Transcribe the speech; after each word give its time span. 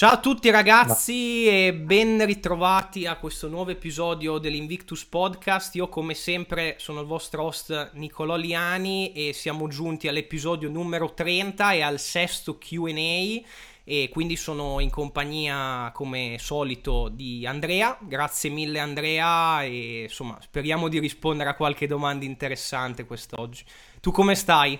Ciao 0.00 0.12
a 0.12 0.18
tutti 0.18 0.48
ragazzi 0.48 1.44
no. 1.44 1.50
e 1.50 1.74
ben 1.74 2.24
ritrovati 2.24 3.04
a 3.04 3.16
questo 3.16 3.48
nuovo 3.48 3.70
episodio 3.70 4.38
dell'Invictus 4.38 5.04
Podcast. 5.04 5.74
Io 5.74 5.90
come 5.90 6.14
sempre 6.14 6.76
sono 6.78 7.02
il 7.02 7.06
vostro 7.06 7.42
host 7.42 7.90
Nicolò 7.92 8.36
Liani 8.36 9.12
e 9.12 9.34
siamo 9.34 9.68
giunti 9.68 10.08
all'episodio 10.08 10.70
numero 10.70 11.12
30 11.12 11.72
e 11.72 11.82
al 11.82 11.98
sesto 11.98 12.56
QA 12.56 13.42
e 13.84 14.08
quindi 14.10 14.36
sono 14.36 14.80
in 14.80 14.88
compagnia 14.88 15.90
come 15.92 16.36
solito 16.38 17.10
di 17.10 17.44
Andrea. 17.44 17.98
Grazie 18.00 18.48
mille 18.48 18.78
Andrea 18.78 19.64
e 19.64 20.04
insomma 20.04 20.38
speriamo 20.40 20.88
di 20.88 20.98
rispondere 20.98 21.50
a 21.50 21.54
qualche 21.54 21.86
domanda 21.86 22.24
interessante 22.24 23.04
quest'oggi. 23.04 23.62
Tu 24.00 24.10
come 24.12 24.34
stai? 24.34 24.78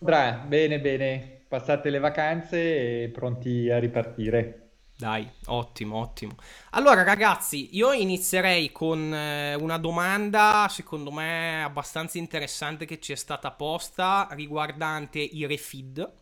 Andrea, 0.00 0.44
bene 0.44 0.80
bene, 0.80 1.37
passate 1.48 1.90
le 1.90 1.98
vacanze 1.98 3.04
e 3.04 3.08
pronti 3.08 3.70
a 3.70 3.78
ripartire. 3.78 4.68
Dai, 4.98 5.28
ottimo, 5.46 5.98
ottimo. 5.98 6.34
Allora, 6.70 7.04
ragazzi, 7.04 7.76
io 7.76 7.92
inizierei 7.92 8.72
con 8.72 9.14
eh, 9.14 9.54
una 9.54 9.78
domanda, 9.78 10.66
secondo 10.68 11.12
me 11.12 11.62
abbastanza 11.62 12.18
interessante, 12.18 12.84
che 12.84 12.98
ci 12.98 13.12
è 13.12 13.14
stata 13.14 13.52
posta 13.52 14.26
riguardante 14.32 15.20
i 15.20 15.46
refeed. 15.46 16.12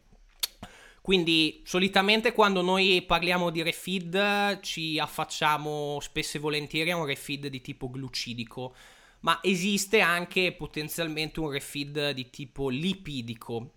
Quindi, 1.00 1.62
solitamente 1.64 2.32
quando 2.32 2.60
noi 2.60 3.00
parliamo 3.00 3.48
di 3.48 3.62
refeed 3.62 4.60
ci 4.60 4.98
affacciamo 4.98 5.98
spesso 6.00 6.36
e 6.36 6.40
volentieri 6.40 6.90
a 6.90 6.96
un 6.96 7.06
refeed 7.06 7.46
di 7.46 7.62
tipo 7.62 7.88
glucidico, 7.88 8.74
ma 9.20 9.38
esiste 9.42 10.00
anche 10.00 10.52
potenzialmente 10.52 11.40
un 11.40 11.50
refeed 11.50 12.10
di 12.10 12.28
tipo 12.28 12.68
lipidico. 12.68 13.70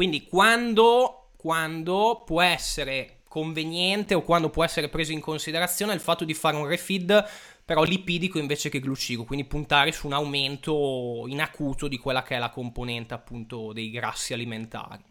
Quindi 0.00 0.24
quando, 0.24 1.32
quando 1.36 2.22
può 2.24 2.40
essere 2.40 3.18
conveniente 3.28 4.14
o 4.14 4.22
quando 4.22 4.48
può 4.48 4.64
essere 4.64 4.88
preso 4.88 5.12
in 5.12 5.20
considerazione 5.20 5.92
il 5.92 6.00
fatto 6.00 6.24
di 6.24 6.32
fare 6.32 6.56
un 6.56 6.66
refeed 6.66 7.22
però 7.62 7.82
lipidico 7.82 8.38
invece 8.38 8.70
che 8.70 8.80
glucidico, 8.80 9.24
quindi 9.24 9.44
puntare 9.44 9.92
su 9.92 10.06
un 10.06 10.14
aumento 10.14 11.24
in 11.26 11.42
acuto 11.42 11.86
di 11.86 11.98
quella 11.98 12.22
che 12.22 12.36
è 12.36 12.38
la 12.38 12.48
componente 12.48 13.12
appunto 13.12 13.74
dei 13.74 13.90
grassi 13.90 14.32
alimentari. 14.32 15.04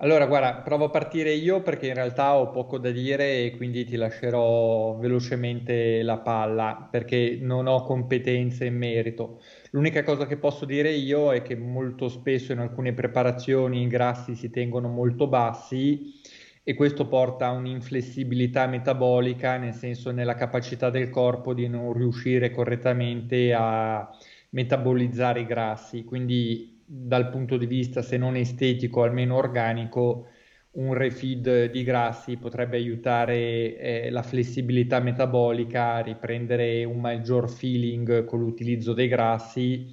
Allora, 0.00 0.26
guarda, 0.26 0.56
provo 0.56 0.84
a 0.84 0.90
partire 0.90 1.32
io 1.32 1.62
perché 1.62 1.86
in 1.86 1.94
realtà 1.94 2.36
ho 2.36 2.50
poco 2.50 2.76
da 2.76 2.90
dire 2.90 3.44
e 3.44 3.56
quindi 3.56 3.86
ti 3.86 3.96
lascerò 3.96 4.94
velocemente 4.98 6.02
la 6.02 6.18
palla 6.18 6.86
perché 6.90 7.38
non 7.40 7.66
ho 7.66 7.82
competenze 7.82 8.66
in 8.66 8.76
merito. 8.76 9.40
L'unica 9.76 10.02
cosa 10.04 10.24
che 10.24 10.38
posso 10.38 10.64
dire 10.64 10.90
io 10.90 11.34
è 11.34 11.42
che 11.42 11.54
molto 11.54 12.08
spesso 12.08 12.50
in 12.50 12.60
alcune 12.60 12.94
preparazioni 12.94 13.82
i 13.82 13.86
grassi 13.88 14.34
si 14.34 14.48
tengono 14.48 14.88
molto 14.88 15.26
bassi 15.26 16.14
e 16.62 16.72
questo 16.72 17.06
porta 17.06 17.48
a 17.48 17.50
un'inflessibilità 17.50 18.66
metabolica, 18.68 19.58
nel 19.58 19.74
senso 19.74 20.12
nella 20.12 20.34
capacità 20.34 20.88
del 20.88 21.10
corpo 21.10 21.52
di 21.52 21.68
non 21.68 21.92
riuscire 21.92 22.50
correttamente 22.52 23.52
a 23.52 24.08
metabolizzare 24.50 25.40
i 25.40 25.46
grassi. 25.46 26.04
Quindi 26.04 26.82
dal 26.86 27.28
punto 27.28 27.58
di 27.58 27.66
vista, 27.66 28.00
se 28.00 28.16
non 28.16 28.34
estetico, 28.34 29.02
almeno 29.02 29.36
organico, 29.36 30.28
un 30.76 30.92
refeed 30.94 31.70
di 31.70 31.82
grassi 31.82 32.36
potrebbe 32.36 32.76
aiutare 32.76 33.78
eh, 33.78 34.10
la 34.10 34.22
flessibilità 34.22 35.00
metabolica 35.00 36.00
riprendere 36.00 36.84
un 36.84 37.00
maggior 37.00 37.50
feeling 37.50 38.24
con 38.24 38.40
l'utilizzo 38.40 38.92
dei 38.92 39.08
grassi, 39.08 39.86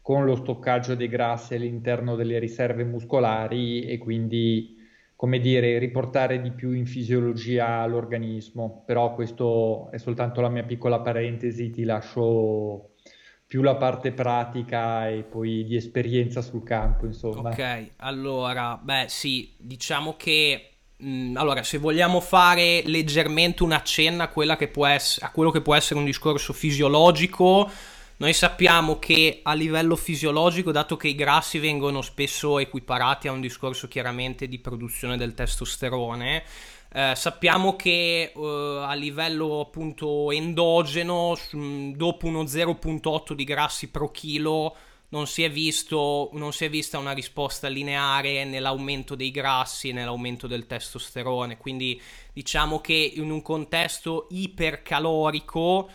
con 0.00 0.24
lo 0.24 0.34
stoccaggio 0.36 0.94
dei 0.94 1.08
grassi 1.08 1.54
all'interno 1.54 2.16
delle 2.16 2.38
riserve 2.38 2.84
muscolari 2.84 3.84
e 3.84 3.98
quindi, 3.98 4.76
come 5.16 5.38
dire, 5.38 5.78
riportare 5.78 6.40
di 6.40 6.50
più 6.52 6.72
in 6.72 6.86
fisiologia 6.86 7.84
l'organismo. 7.86 8.84
Però 8.86 9.14
questo 9.14 9.90
è 9.90 9.98
soltanto 9.98 10.40
la 10.40 10.48
mia 10.48 10.64
piccola 10.64 11.00
parentesi, 11.00 11.70
ti 11.70 11.84
lascio 11.84 12.91
più 13.52 13.60
la 13.60 13.74
parte 13.74 14.12
pratica 14.12 15.10
e 15.10 15.24
poi 15.24 15.62
di 15.66 15.76
esperienza 15.76 16.40
sul 16.40 16.62
campo, 16.62 17.04
insomma. 17.04 17.50
Ok, 17.50 17.90
allora, 17.96 18.80
beh 18.82 19.08
sì, 19.08 19.52
diciamo 19.58 20.16
che 20.16 20.70
mm, 21.04 21.36
allora, 21.36 21.62
se 21.62 21.76
vogliamo 21.76 22.20
fare 22.20 22.80
leggermente 22.86 23.62
una 23.62 23.82
cenna 23.82 24.32
a, 24.32 24.94
ess- 24.94 25.20
a 25.20 25.30
quello 25.30 25.50
che 25.50 25.60
può 25.60 25.74
essere 25.74 25.98
un 25.98 26.06
discorso 26.06 26.54
fisiologico, 26.54 27.70
noi 28.16 28.32
sappiamo 28.32 28.98
che 28.98 29.40
a 29.42 29.52
livello 29.52 29.96
fisiologico, 29.96 30.72
dato 30.72 30.96
che 30.96 31.08
i 31.08 31.14
grassi 31.14 31.58
vengono 31.58 32.00
spesso 32.00 32.58
equiparati 32.58 33.28
a 33.28 33.32
un 33.32 33.42
discorso 33.42 33.86
chiaramente 33.86 34.48
di 34.48 34.60
produzione 34.60 35.18
del 35.18 35.34
testosterone, 35.34 36.42
eh, 36.94 37.14
sappiamo 37.16 37.74
che 37.74 38.32
uh, 38.34 38.42
a 38.42 38.92
livello 38.92 39.60
appunto 39.60 40.30
endogeno, 40.30 41.36
dopo 41.94 42.26
uno 42.26 42.42
0.8 42.42 43.32
di 43.32 43.44
grassi 43.44 43.88
pro 43.88 44.10
chilo, 44.10 44.76
non 45.08 45.26
non 46.32 46.52
si 46.52 46.64
è 46.64 46.70
vista 46.70 46.98
una 46.98 47.12
risposta 47.12 47.68
lineare 47.68 48.44
nell'aumento 48.44 49.14
dei 49.14 49.30
grassi 49.30 49.88
e 49.88 49.92
nell'aumento 49.92 50.46
del 50.46 50.66
testosterone. 50.66 51.56
Quindi 51.56 52.00
diciamo 52.32 52.80
che 52.80 53.12
in 53.14 53.30
un 53.30 53.42
contesto 53.42 54.26
ipercalorico 54.30 55.88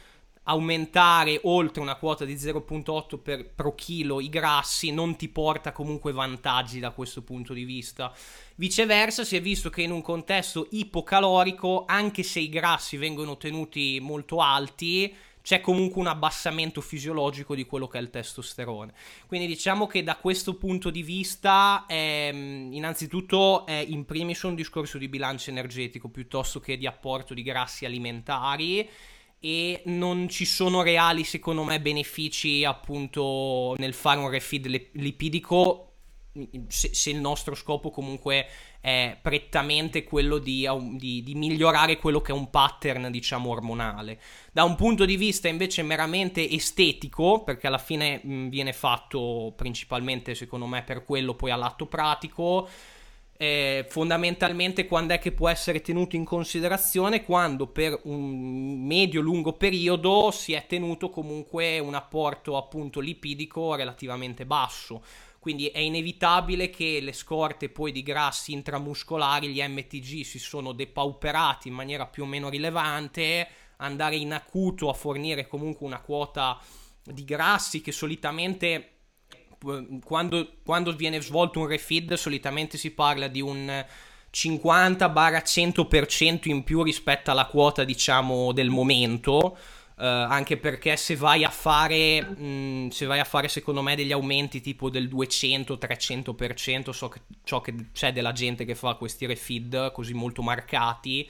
aumentare 0.47 1.39
oltre 1.43 1.81
una 1.81 1.95
quota 1.95 2.25
di 2.25 2.35
0.8 2.35 3.17
per 3.21 3.49
pro 3.53 3.75
chilo 3.75 4.21
i 4.21 4.29
grassi 4.29 4.91
non 4.91 5.15
ti 5.15 5.27
porta 5.27 5.71
comunque 5.71 6.11
vantaggi 6.11 6.79
da 6.79 6.91
questo 6.91 7.21
punto 7.21 7.53
di 7.53 7.63
vista. 7.63 8.13
Viceversa, 8.55 9.23
si 9.23 9.35
è 9.35 9.41
visto 9.41 9.69
che 9.69 9.81
in 9.81 9.91
un 9.91 10.01
contesto 10.01 10.67
ipocalorico, 10.71 11.83
anche 11.85 12.23
se 12.23 12.39
i 12.39 12.49
grassi 12.49 12.97
vengono 12.97 13.37
tenuti 13.37 13.99
molto 14.01 14.39
alti, 14.39 15.13
c'è 15.47 15.61
comunque 15.61 16.01
un 16.01 16.07
abbassamento 16.07 16.81
fisiologico 16.81 17.55
di 17.55 17.65
quello 17.65 17.87
che 17.87 17.97
è 17.97 18.01
il 18.01 18.09
testosterone. 18.09 18.93
Quindi 19.27 19.47
diciamo 19.47 19.87
che 19.87 20.03
da 20.03 20.17
questo 20.17 20.55
punto 20.55 20.89
di 20.89 21.03
vista, 21.03 21.85
ehm, 21.87 22.73
innanzitutto 22.73 23.65
è 23.65 23.85
in 23.87 24.03
primis 24.05 24.41
un 24.41 24.55
discorso 24.55 24.97
di 24.97 25.07
bilancio 25.07 25.49
energetico 25.49 26.09
piuttosto 26.09 26.59
che 26.59 26.77
di 26.77 26.85
apporto 26.85 27.33
di 27.33 27.43
grassi 27.43 27.85
alimentari 27.85 28.89
e 29.39 29.81
non 29.85 30.27
ci 30.29 30.45
sono 30.45 30.81
reali, 30.81 31.23
secondo 31.23 31.63
me, 31.63 31.79
benefici 31.79 32.63
appunto 32.63 33.75
nel 33.77 33.93
fare 33.93 34.19
un 34.19 34.29
refeed 34.29 34.89
lipidico 34.93 35.87
se, 36.67 36.93
se, 36.93 37.09
il 37.09 37.19
nostro 37.19 37.55
scopo 37.55 37.89
comunque 37.89 38.47
è 38.79 39.17
prettamente 39.21 40.03
quello 40.03 40.37
di, 40.37 40.67
di, 40.93 41.23
di, 41.23 41.35
migliorare 41.35 41.97
quello 41.97 42.21
che 42.21 42.31
è 42.31 42.35
un 42.35 42.49
pattern, 42.49 43.09
diciamo, 43.09 43.49
ormonale. 43.49 44.19
Da 44.51 44.63
un 44.63 44.75
punto 44.75 45.05
di 45.05 45.17
vista 45.17 45.47
invece 45.47 45.81
meramente 45.81 46.47
estetico, 46.49 47.43
perché 47.43 47.67
alla 47.67 47.79
fine 47.79 48.21
mh, 48.23 48.49
viene 48.49 48.73
fatto 48.73 49.53
principalmente, 49.55 50.35
secondo 50.35 50.67
me, 50.67 50.83
per 50.83 51.03
quello 51.03 51.33
poi 51.33 51.51
all'atto 51.51 51.87
pratico, 51.87 52.69
eh, 53.37 53.85
fondamentalmente 53.87 54.87
quando 54.87 55.13
è 55.13 55.19
che 55.19 55.31
può 55.31 55.47
essere 55.47 55.81
tenuto 55.81 56.15
in 56.15 56.25
considerazione 56.25 57.23
quando 57.23 57.67
per 57.67 57.99
un 58.03 58.85
medio-lungo 58.85 59.53
periodo 59.53 60.31
si 60.31 60.53
è 60.53 60.65
tenuto 60.65 61.09
comunque 61.11 61.77
un 61.77 61.93
apporto 61.93 62.57
appunto 62.57 62.99
lipidico 62.99 63.75
relativamente 63.75 64.45
basso. 64.45 65.03
Quindi 65.39 65.67
è 65.67 65.79
inevitabile 65.79 66.69
che 66.69 66.99
le 66.99 67.13
scorte 67.13 67.69
poi 67.69 67.91
di 67.91 68.03
grassi 68.03 68.51
intramuscolari, 68.51 69.47
gli 69.47 69.61
MTG, 69.61 70.23
si 70.23 70.39
sono 70.39 70.73
depauperati 70.73 71.69
in 71.69 71.73
maniera 71.75 72.05
più 72.05 72.23
o 72.23 72.25
meno 72.25 72.49
rilevante, 72.49 73.47
andare 73.77 74.17
in 74.17 74.33
acuto 74.33 74.89
a 74.89 74.93
fornire 74.93 75.47
comunque 75.47 75.85
una 75.85 76.01
quota 76.01 76.59
di 77.03 77.23
grassi 77.23 77.81
che 77.81 77.93
solitamente 77.93 78.96
quando, 80.03 80.53
quando 80.63 80.95
viene 80.95 81.21
svolto 81.21 81.59
un 81.59 81.67
refeed 81.67 82.13
solitamente 82.13 82.77
si 82.77 82.91
parla 82.91 83.27
di 83.27 83.41
un 83.41 83.85
50-100% 84.31 86.49
in 86.49 86.63
più 86.63 86.83
rispetto 86.83 87.31
alla 87.31 87.45
quota 87.45 87.83
diciamo 87.83 88.51
del 88.51 88.69
momento. 88.69 89.57
Uh, 89.97 90.03
anche 90.03 90.57
perché 90.57 90.95
se 90.95 91.15
vai 91.15 91.43
a 91.43 91.49
fare 91.49 92.21
mh, 92.21 92.89
se 92.89 93.07
vai 93.07 93.17
a 93.17 93.23
fare 93.23 93.47
secondo 93.47 93.81
me 93.81 93.95
degli 93.95 94.11
aumenti 94.11 94.61
tipo 94.61 94.91
del 94.91 95.07
200-300% 95.07 96.91
so 96.91 97.09
che, 97.09 97.21
so 97.43 97.61
che 97.61 97.73
c'è 97.93 98.13
della 98.13 98.31
gente 98.31 98.63
che 98.63 98.75
fa 98.75 98.93
questi 98.93 99.25
refeed 99.25 99.91
così 99.91 100.13
molto 100.13 100.43
marcati 100.43 101.27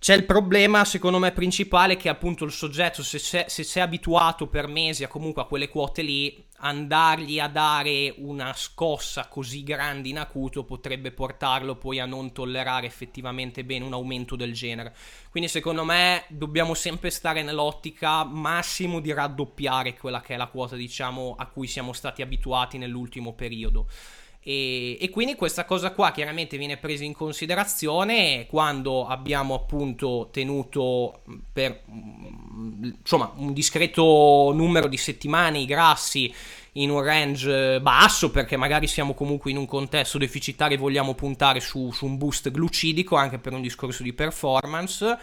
c'è 0.00 0.14
il 0.14 0.24
problema, 0.24 0.84
secondo 0.84 1.18
me, 1.18 1.32
principale 1.32 1.96
che 1.96 2.08
appunto 2.08 2.44
il 2.44 2.52
soggetto, 2.52 3.02
se 3.02 3.18
si 3.48 3.78
è 3.78 3.80
abituato 3.80 4.46
per 4.46 4.68
mesi 4.68 5.02
a 5.02 5.08
comunque 5.08 5.42
a 5.42 5.46
quelle 5.46 5.68
quote 5.68 6.02
lì, 6.02 6.46
andargli 6.60 7.38
a 7.40 7.48
dare 7.48 8.14
una 8.18 8.52
scossa 8.54 9.26
così 9.28 9.62
grande 9.62 10.08
in 10.08 10.18
acuto 10.18 10.64
potrebbe 10.64 11.12
portarlo 11.12 11.76
poi 11.76 12.00
a 12.00 12.06
non 12.06 12.32
tollerare 12.32 12.86
effettivamente 12.86 13.64
bene 13.64 13.84
un 13.84 13.92
aumento 13.92 14.36
del 14.36 14.52
genere. 14.52 14.94
Quindi 15.30 15.48
secondo 15.48 15.84
me 15.84 16.24
dobbiamo 16.28 16.74
sempre 16.74 17.10
stare 17.10 17.42
nell'ottica 17.42 18.24
massimo 18.24 19.00
di 19.00 19.12
raddoppiare 19.12 19.96
quella 19.96 20.20
che 20.20 20.34
è 20.34 20.36
la 20.36 20.46
quota, 20.46 20.76
diciamo, 20.76 21.34
a 21.36 21.46
cui 21.46 21.66
siamo 21.66 21.92
stati 21.92 22.22
abituati 22.22 22.78
nell'ultimo 22.78 23.34
periodo. 23.34 23.88
E, 24.48 24.96
e, 24.98 25.10
quindi 25.10 25.34
questa 25.34 25.66
cosa 25.66 25.90
qua 25.90 26.10
chiaramente 26.10 26.56
viene 26.56 26.78
presa 26.78 27.04
in 27.04 27.12
considerazione 27.12 28.46
quando 28.48 29.06
abbiamo 29.06 29.52
appunto 29.52 30.30
tenuto 30.32 31.20
per 31.52 31.82
insomma 31.86 33.30
un 33.36 33.52
discreto 33.52 34.50
numero 34.54 34.88
di 34.88 34.96
settimane 34.96 35.58
i 35.58 35.66
grassi 35.66 36.34
in 36.72 36.88
un 36.88 37.02
range 37.02 37.78
basso 37.82 38.30
perché 38.30 38.56
magari 38.56 38.86
siamo 38.86 39.12
comunque 39.12 39.50
in 39.50 39.58
un 39.58 39.66
contesto 39.66 40.16
deficitario 40.16 40.78
e 40.78 40.80
vogliamo 40.80 41.12
puntare 41.12 41.60
su, 41.60 41.90
su 41.92 42.06
un 42.06 42.16
boost 42.16 42.50
glucidico 42.50 43.16
anche 43.16 43.38
per 43.38 43.52
un 43.52 43.60
discorso 43.60 44.02
di 44.02 44.14
performance 44.14 45.18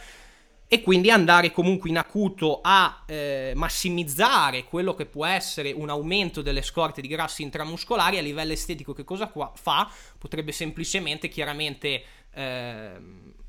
e 0.68 0.82
quindi 0.82 1.12
andare 1.12 1.52
comunque 1.52 1.90
in 1.90 1.98
acuto 1.98 2.60
a 2.62 3.04
eh, 3.06 3.54
massimizzare 3.56 4.64
quello 4.64 4.96
che 4.96 5.06
può 5.06 5.26
essere 5.26 5.72
un 5.72 5.90
aumento 5.90 6.42
delle 6.42 6.64
scorte 6.64 7.02
di 7.02 7.08
grassi 7.08 7.44
intramuscolari 7.44 8.18
a 8.18 8.22
livello 8.22 8.54
estetico 8.54 8.94
che 8.94 9.04
cosa 9.04 9.28
qua 9.28 9.52
fa? 9.56 9.90
Potrebbe 10.18 10.52
semplicemente 10.52 11.28
chiaramente 11.28 12.04
eh, 12.34 12.92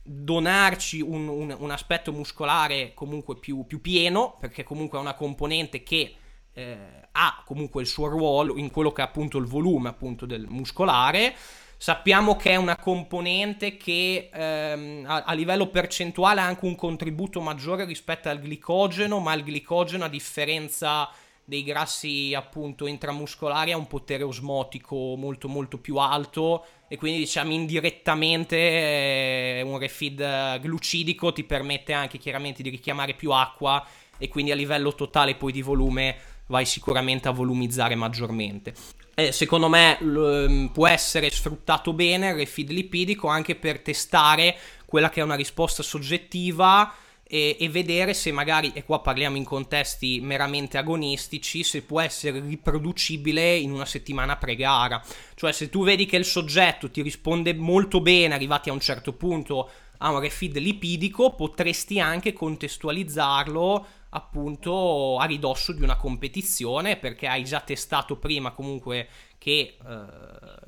donarci 0.02 1.00
un, 1.00 1.26
un, 1.26 1.56
un, 1.58 1.70
aspetto 1.70 2.12
muscolare 2.12 2.92
comunque 2.94 3.36
più, 3.38 3.66
più, 3.66 3.80
pieno 3.80 4.36
perché 4.38 4.62
comunque 4.62 4.98
è 4.98 5.00
una 5.00 5.14
componente 5.14 5.82
che 5.82 6.14
eh, 6.52 6.78
ha 7.10 7.42
comunque 7.44 7.80
il 7.80 7.88
suo 7.88 8.08
ruolo 8.08 8.56
in 8.56 8.70
quello 8.70 8.92
che 8.92 9.00
è 9.00 9.04
appunto 9.04 9.38
il 9.38 9.46
volume 9.46 9.88
appunto 9.88 10.26
del 10.26 10.46
muscolare 10.48 11.34
Sappiamo 11.78 12.36
che 12.36 12.52
è 12.52 12.56
una 12.56 12.76
componente 12.76 13.76
che 13.76 14.30
ehm, 14.32 15.04
a, 15.06 15.24
a, 15.24 15.32
livello 15.34 15.68
percentuale 15.68 16.40
ha 16.40 16.46
anche 16.46 16.64
un 16.64 16.74
contributo 16.74 17.40
maggiore 17.40 17.84
rispetto 17.84 18.30
al 18.30 18.40
glicogeno, 18.40 19.18
ma 19.18 19.34
il 19.34 19.44
glicogeno 19.44 20.04
a 20.04 20.08
differenza 20.08 21.10
dei 21.44 21.62
grassi 21.62 22.34
appunto 22.34 22.88
intramuscolari 22.88 23.70
ha 23.70 23.76
un 23.76 23.86
potere 23.86 24.24
osmotico 24.24 25.14
molto 25.16 25.46
molto 25.46 25.78
più 25.78 25.96
alto 25.98 26.64
e 26.88 26.96
quindi 26.96 27.20
diciamo 27.20 27.52
indirettamente 27.52 28.56
eh, 28.56 29.62
un 29.62 29.78
refeed 29.78 30.60
glucidico 30.60 31.32
ti 31.32 31.44
permette 31.44 31.92
anche 31.92 32.18
chiaramente 32.18 32.64
di 32.64 32.68
richiamare 32.70 33.14
più 33.14 33.30
acqua 33.30 33.86
e 34.18 34.28
quindi 34.28 34.50
a 34.50 34.56
livello 34.56 34.92
totale 34.96 35.36
poi 35.36 35.52
di 35.52 35.62
volume 35.62 36.16
vai 36.46 36.64
sicuramente 36.64 37.28
a 37.28 37.32
volumizzare 37.32 37.94
maggiormente 37.94 38.74
eh, 39.18 39.32
secondo 39.32 39.68
me 39.70 39.96
l- 40.00 40.68
può 40.72 40.86
essere 40.86 41.30
sfruttato 41.30 41.94
bene 41.94 42.28
il 42.28 42.34
refeed 42.34 42.70
lipidico 42.70 43.28
anche 43.28 43.54
per 43.54 43.80
testare 43.80 44.56
quella 44.84 45.08
che 45.08 45.20
è 45.20 45.24
una 45.24 45.34
risposta 45.34 45.82
soggettiva 45.82 46.92
e, 47.28 47.56
e, 47.58 47.68
vedere 47.68 48.14
se 48.14 48.30
magari, 48.30 48.72
e 48.72 48.84
qua 48.84 49.00
parliamo 49.00 49.36
in 49.36 49.44
contesti 49.44 50.20
meramente 50.20 50.78
agonistici, 50.78 51.64
se 51.64 51.82
può 51.82 52.00
essere 52.00 52.40
riproducibile 52.40 53.56
in 53.56 53.72
una 53.72 53.84
settimana 53.84 54.36
pre-gara. 54.36 55.02
Cioè 55.34 55.50
se 55.50 55.68
tu 55.68 55.82
vedi 55.82 56.06
che 56.06 56.16
il 56.16 56.24
soggetto 56.24 56.90
ti 56.90 57.02
risponde 57.02 57.52
molto 57.54 58.00
bene, 58.00 58.34
arrivati 58.34 58.68
a 58.68 58.72
un 58.72 58.80
certo 58.80 59.12
punto 59.12 59.70
a 59.98 60.10
un 60.10 60.20
refeed 60.20 60.56
lipidico, 60.58 61.34
potresti 61.34 62.00
anche 62.00 62.32
contestualizzarlo 62.32 63.86
appunto 64.10 65.18
a 65.18 65.24
ridosso 65.24 65.72
di 65.72 65.82
una 65.82 65.96
competizione 65.96 66.96
perché 66.96 67.26
hai 67.26 67.44
già 67.44 67.60
testato 67.60 68.16
prima 68.16 68.52
comunque 68.52 69.08
che 69.36 69.76
eh, 69.78 70.04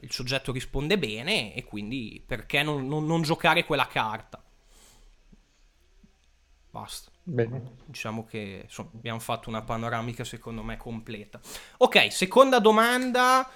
il 0.00 0.10
soggetto 0.10 0.52
risponde 0.52 0.98
bene 0.98 1.54
e 1.54 1.64
quindi 1.64 2.22
perché 2.24 2.62
non, 2.62 2.86
non, 2.86 3.06
non 3.06 3.22
giocare 3.22 3.64
quella 3.64 3.86
carta 3.86 4.42
basta 6.70 7.10
Bene. 7.30 7.76
Diciamo 7.84 8.24
che 8.24 8.62
insomma, 8.64 8.88
abbiamo 8.94 9.18
fatto 9.18 9.50
una 9.50 9.60
panoramica 9.60 10.24
secondo 10.24 10.62
me 10.62 10.78
completa. 10.78 11.38
Ok, 11.78 12.10
seconda 12.10 12.58
domanda. 12.58 13.46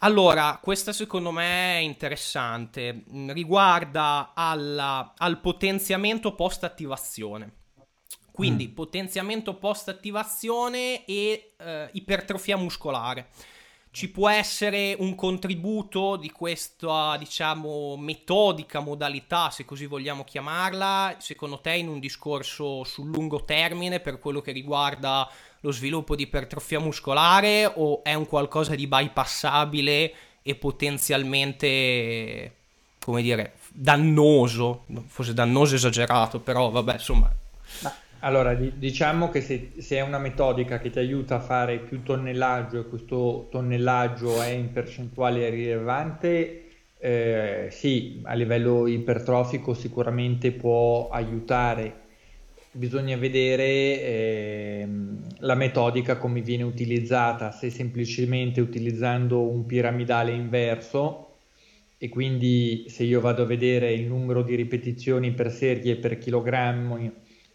Allora, 0.00 0.60
questa 0.62 0.92
secondo 0.92 1.32
me 1.32 1.78
è 1.78 1.80
interessante. 1.80 3.04
Riguarda 3.28 4.32
alla, 4.34 5.14
al 5.16 5.40
potenziamento 5.40 6.34
post 6.34 6.62
attivazione. 6.62 7.54
Quindi 8.30 8.68
mm. 8.68 8.74
potenziamento 8.74 9.54
post 9.54 9.88
attivazione 9.88 11.04
e 11.04 11.54
eh, 11.58 11.88
ipertrofia 11.92 12.56
muscolare. 12.56 13.30
Ci 13.90 14.10
può 14.12 14.28
essere 14.28 14.94
un 14.96 15.16
contributo 15.16 16.14
di 16.14 16.30
questa, 16.30 17.16
diciamo, 17.16 17.96
metodica 17.96 18.78
modalità, 18.78 19.50
se 19.50 19.64
così 19.64 19.86
vogliamo 19.86 20.22
chiamarla, 20.22 21.16
secondo 21.18 21.58
te 21.58 21.72
in 21.72 21.88
un 21.88 21.98
discorso 21.98 22.84
sul 22.84 23.10
lungo 23.10 23.44
termine 23.44 23.98
per 23.98 24.20
quello 24.20 24.40
che 24.40 24.52
riguarda 24.52 25.28
lo 25.60 25.72
sviluppo 25.72 26.14
di 26.14 26.24
ipertrofia 26.24 26.80
muscolare 26.80 27.70
o 27.72 28.02
è 28.02 28.14
un 28.14 28.26
qualcosa 28.26 28.74
di 28.74 28.86
bypassabile 28.86 30.12
e 30.42 30.54
potenzialmente, 30.54 32.52
come 33.04 33.22
dire, 33.22 33.54
dannoso? 33.72 34.84
Forse 35.06 35.34
dannoso 35.34 35.74
esagerato, 35.74 36.40
però 36.40 36.70
vabbè, 36.70 36.92
insomma... 36.94 37.30
Ma 37.82 37.94
allora, 38.20 38.54
diciamo 38.54 39.30
che 39.30 39.40
se, 39.40 39.72
se, 39.78 39.96
è 39.96 40.00
una 40.00 40.18
metodica 40.18 40.78
che 40.78 40.90
ti 40.90 40.98
aiuta 40.98 41.36
a 41.36 41.40
fare 41.40 41.78
più 41.78 42.02
tonnellaggio 42.02 42.80
e 42.80 42.88
questo 42.88 43.46
tonnellaggio 43.50 44.42
è 44.42 44.48
in 44.48 44.72
percentuale 44.72 45.48
rilevante, 45.50 46.64
eh, 46.98 47.68
sì, 47.70 48.20
a 48.24 48.34
livello 48.34 48.88
ipertrofico 48.88 49.72
sicuramente 49.74 50.50
può 50.50 51.08
aiutare. 51.10 52.06
Bisogna 52.70 53.16
vedere 53.16 53.64
eh, 53.64 54.88
la 55.38 55.54
metodica 55.54 56.16
come 56.16 56.40
viene 56.42 56.62
utilizzata, 56.62 57.50
se 57.50 57.70
semplicemente 57.70 58.60
utilizzando 58.60 59.40
un 59.40 59.66
piramidale 59.66 60.32
inverso. 60.32 61.24
E 61.98 62.08
quindi 62.08 62.84
se 62.88 63.02
io 63.02 63.20
vado 63.20 63.42
a 63.42 63.46
vedere 63.46 63.92
il 63.92 64.06
numero 64.06 64.42
di 64.42 64.54
ripetizioni 64.54 65.32
per 65.32 65.50
serie 65.50 65.96
per 65.96 66.18
chilogrammo 66.18 66.96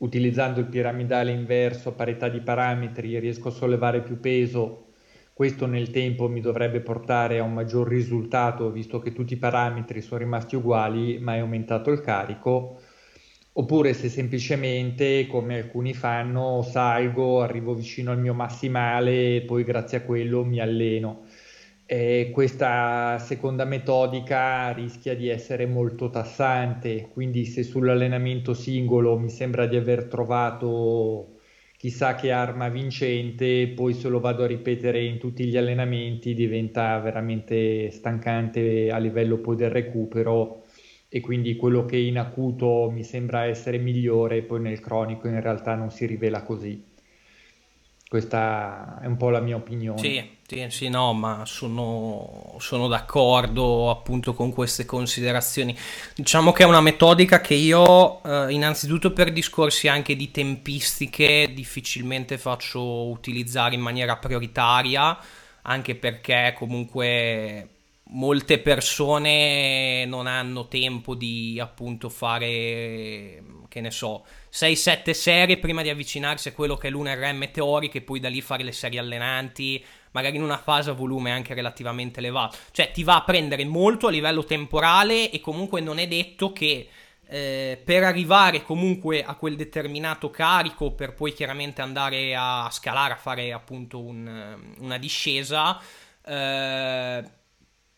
utilizzando 0.03 0.59
il 0.59 0.65
piramidale 0.67 1.31
inverso 1.31 1.89
a 1.89 1.93
parità 1.93 2.27
di 2.27 2.41
parametri 2.41 3.17
riesco 3.19 3.47
a 3.47 3.51
sollevare 3.51 4.01
più 4.01 4.19
peso, 4.19 4.87
questo 5.33 5.65
nel 5.65 5.89
tempo 5.89 6.27
mi 6.27 6.41
dovrebbe 6.41 6.81
portare 6.81 7.39
a 7.39 7.43
un 7.43 7.53
maggior 7.53 7.87
risultato 7.87 8.69
visto 8.69 8.99
che 8.99 9.13
tutti 9.13 9.33
i 9.33 9.37
parametri 9.37 10.01
sono 10.01 10.19
rimasti 10.19 10.55
uguali 10.55 11.17
ma 11.19 11.35
è 11.35 11.39
aumentato 11.39 11.89
il 11.89 12.01
carico, 12.01 12.81
oppure 13.53 13.93
se 13.93 14.09
semplicemente 14.09 15.27
come 15.27 15.57
alcuni 15.59 15.93
fanno 15.93 16.61
salgo, 16.63 17.41
arrivo 17.41 17.73
vicino 17.73 18.11
al 18.11 18.19
mio 18.19 18.33
massimale 18.33 19.37
e 19.37 19.41
poi 19.41 19.63
grazie 19.63 19.99
a 19.99 20.01
quello 20.01 20.43
mi 20.43 20.59
alleno. 20.59 21.25
Eh, 21.85 22.31
questa 22.33 23.19
seconda 23.19 23.65
metodica 23.65 24.71
rischia 24.71 25.15
di 25.15 25.27
essere 25.29 25.65
molto 25.65 26.09
tassante, 26.09 27.09
quindi 27.11 27.45
se 27.45 27.63
sull'allenamento 27.63 28.53
singolo 28.53 29.17
mi 29.19 29.29
sembra 29.29 29.67
di 29.67 29.75
aver 29.75 30.05
trovato 30.05 31.39
chissà 31.77 32.15
che 32.15 32.31
arma 32.31 32.69
vincente, 32.69 33.67
poi 33.75 33.93
se 33.93 34.07
lo 34.07 34.19
vado 34.21 34.43
a 34.43 34.47
ripetere 34.47 35.03
in 35.03 35.17
tutti 35.19 35.45
gli 35.45 35.57
allenamenti 35.57 36.33
diventa 36.33 36.97
veramente 36.99 37.91
stancante 37.91 38.89
a 38.89 38.97
livello 38.97 39.39
poi 39.39 39.57
del 39.57 39.69
recupero 39.69 40.62
e 41.15 41.21
quindi 41.21 41.55
quello 41.55 41.85
che 41.85 41.95
in 41.95 42.17
acuto 42.17 42.89
mi 42.89 43.03
sembra 43.03 43.45
essere 43.45 43.77
migliore 43.77 44.41
poi 44.41 44.59
nel 44.59 44.79
cronico 44.79 45.27
in 45.27 45.39
realtà 45.39 45.75
non 45.75 45.91
si 45.91 46.07
rivela 46.07 46.41
così. 46.41 46.83
Questa 48.09 48.99
è 48.99 49.05
un 49.05 49.15
po' 49.15 49.29
la 49.29 49.39
mia 49.39 49.55
opinione. 49.55 49.99
Sì, 49.99 50.27
sì, 50.47 50.65
sì 50.69 50.89
no, 50.89 51.13
ma 51.13 51.43
sono, 51.45 52.55
sono, 52.57 52.87
d'accordo 52.87 53.91
appunto 53.91 54.33
con 54.33 54.51
queste 54.51 54.85
considerazioni. 54.85 55.77
Diciamo 56.15 56.51
che 56.51 56.63
è 56.63 56.65
una 56.65 56.81
metodica 56.81 57.41
che 57.41 57.53
io, 57.53 58.23
eh, 58.23 58.51
innanzitutto 58.51 59.13
per 59.13 59.31
discorsi 59.31 59.87
anche 59.87 60.15
di 60.15 60.31
tempistiche, 60.31 61.51
difficilmente 61.53 62.39
faccio 62.39 63.05
utilizzare 63.09 63.75
in 63.75 63.81
maniera 63.81 64.17
prioritaria, 64.17 65.15
anche 65.61 65.93
perché 65.93 66.55
comunque 66.57 67.67
molte 68.07 68.59
persone 68.59 70.05
non 70.05 70.27
hanno 70.27 70.67
tempo 70.67 71.15
di 71.15 71.59
appunto 71.59 72.09
fare, 72.09 73.43
che 73.69 73.81
ne 73.81 73.91
so, 73.91 74.25
6-7 74.51 75.11
serie 75.11 75.57
prima 75.57 75.81
di 75.81 75.89
avvicinarsi 75.89 76.49
a 76.49 76.53
quello 76.53 76.75
che 76.75 76.87
è 76.87 76.91
l'UNRM 76.91 77.51
teorico 77.51 77.97
e 77.97 78.01
poi 78.01 78.19
da 78.19 78.29
lì 78.29 78.41
fare 78.41 78.63
le 78.63 78.71
serie 78.71 78.99
allenanti, 78.99 79.83
magari 80.11 80.35
in 80.35 80.43
una 80.43 80.57
fase 80.57 80.89
a 80.89 80.93
volume 80.93 81.31
anche 81.31 81.53
relativamente 81.53 82.19
elevato. 82.19 82.57
Cioè 82.71 82.91
ti 82.91 83.03
va 83.03 83.15
a 83.15 83.23
prendere 83.23 83.65
molto 83.65 84.07
a 84.07 84.11
livello 84.11 84.43
temporale 84.43 85.31
e 85.31 85.39
comunque 85.39 85.81
non 85.81 85.97
è 85.97 86.07
detto 86.07 86.51
che 86.51 86.87
eh, 87.25 87.81
per 87.83 88.03
arrivare 88.03 88.63
comunque 88.63 89.23
a 89.23 89.33
quel 89.35 89.55
determinato 89.55 90.29
carico, 90.29 90.91
per 90.91 91.15
poi 91.15 91.33
chiaramente 91.33 91.81
andare 91.81 92.35
a 92.35 92.67
scalare, 92.69 93.13
a 93.13 93.17
fare 93.17 93.51
appunto 93.51 93.99
un, 93.99 94.75
una 94.79 94.97
discesa, 94.97 95.79
eh, 96.23 97.23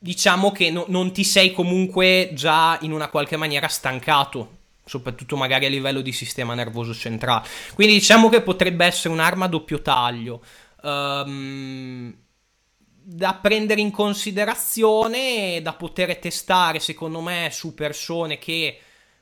diciamo 0.06 0.52
che 0.52 0.70
no, 0.70 0.86
non 0.90 1.12
ti 1.12 1.24
sei 1.24 1.52
comunque 1.52 2.30
già 2.34 2.78
in 2.82 2.92
una 2.92 3.10
qualche 3.10 3.38
maniera 3.38 3.68
stancato 3.68 4.58
soprattutto 4.86 5.36
magari 5.36 5.66
a 5.66 5.70
livello 5.70 6.02
di 6.02 6.12
sistema 6.12 6.54
nervoso 6.54 6.94
centrale. 6.94 7.48
Quindi 7.74 7.96
diciamo 7.96 8.30
che 8.30 8.44
potrebbe 8.44 8.86
essere 8.86 9.16
un'arma 9.16 9.46
a 9.46 9.48
doppio 9.48 9.82
taglio. 9.82 10.44
Um, 10.84 12.16
da 13.02 13.34
prendere 13.34 13.82
in 13.82 13.90
considerazione, 13.90 15.60
da 15.64 15.74
poter 15.74 16.16
testare, 16.18 16.80
secondo 16.80 17.20
me, 17.22 17.50
su 17.52 17.74
persone 17.74 18.38
che 18.38 18.80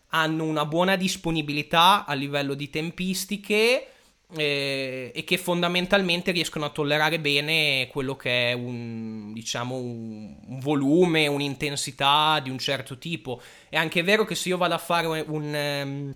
hanno 0.10 0.44
una 0.44 0.66
buona 0.66 0.98
disponibilità 0.98 2.04
a 2.04 2.14
livello 2.14 2.56
di 2.56 2.70
tempistiche 2.70 3.88
eh, 4.36 5.12
e 5.14 5.24
che 5.24 5.38
fondamentalmente 5.38 6.32
riescono 6.32 6.66
a 6.66 6.70
tollerare 6.70 7.20
bene 7.20 7.88
quello 7.92 8.16
che 8.16 8.52
è 8.52 8.54
un, 8.54 9.32
diciamo, 9.34 9.76
un, 9.76 10.36
volume, 10.60 11.28
un'intensità 11.28 12.40
di 12.42 12.50
un 12.50 12.58
certo 12.58 12.98
tipo. 12.98 13.42
È 13.70 13.78
anche 13.78 14.04
vero 14.04 14.26
che 14.26 14.36
se 14.36 14.50
io 14.50 14.58
vado 14.58 14.74
a 14.74 14.80
fare 14.80 15.08
un, 15.08 15.24
un, 15.28 16.14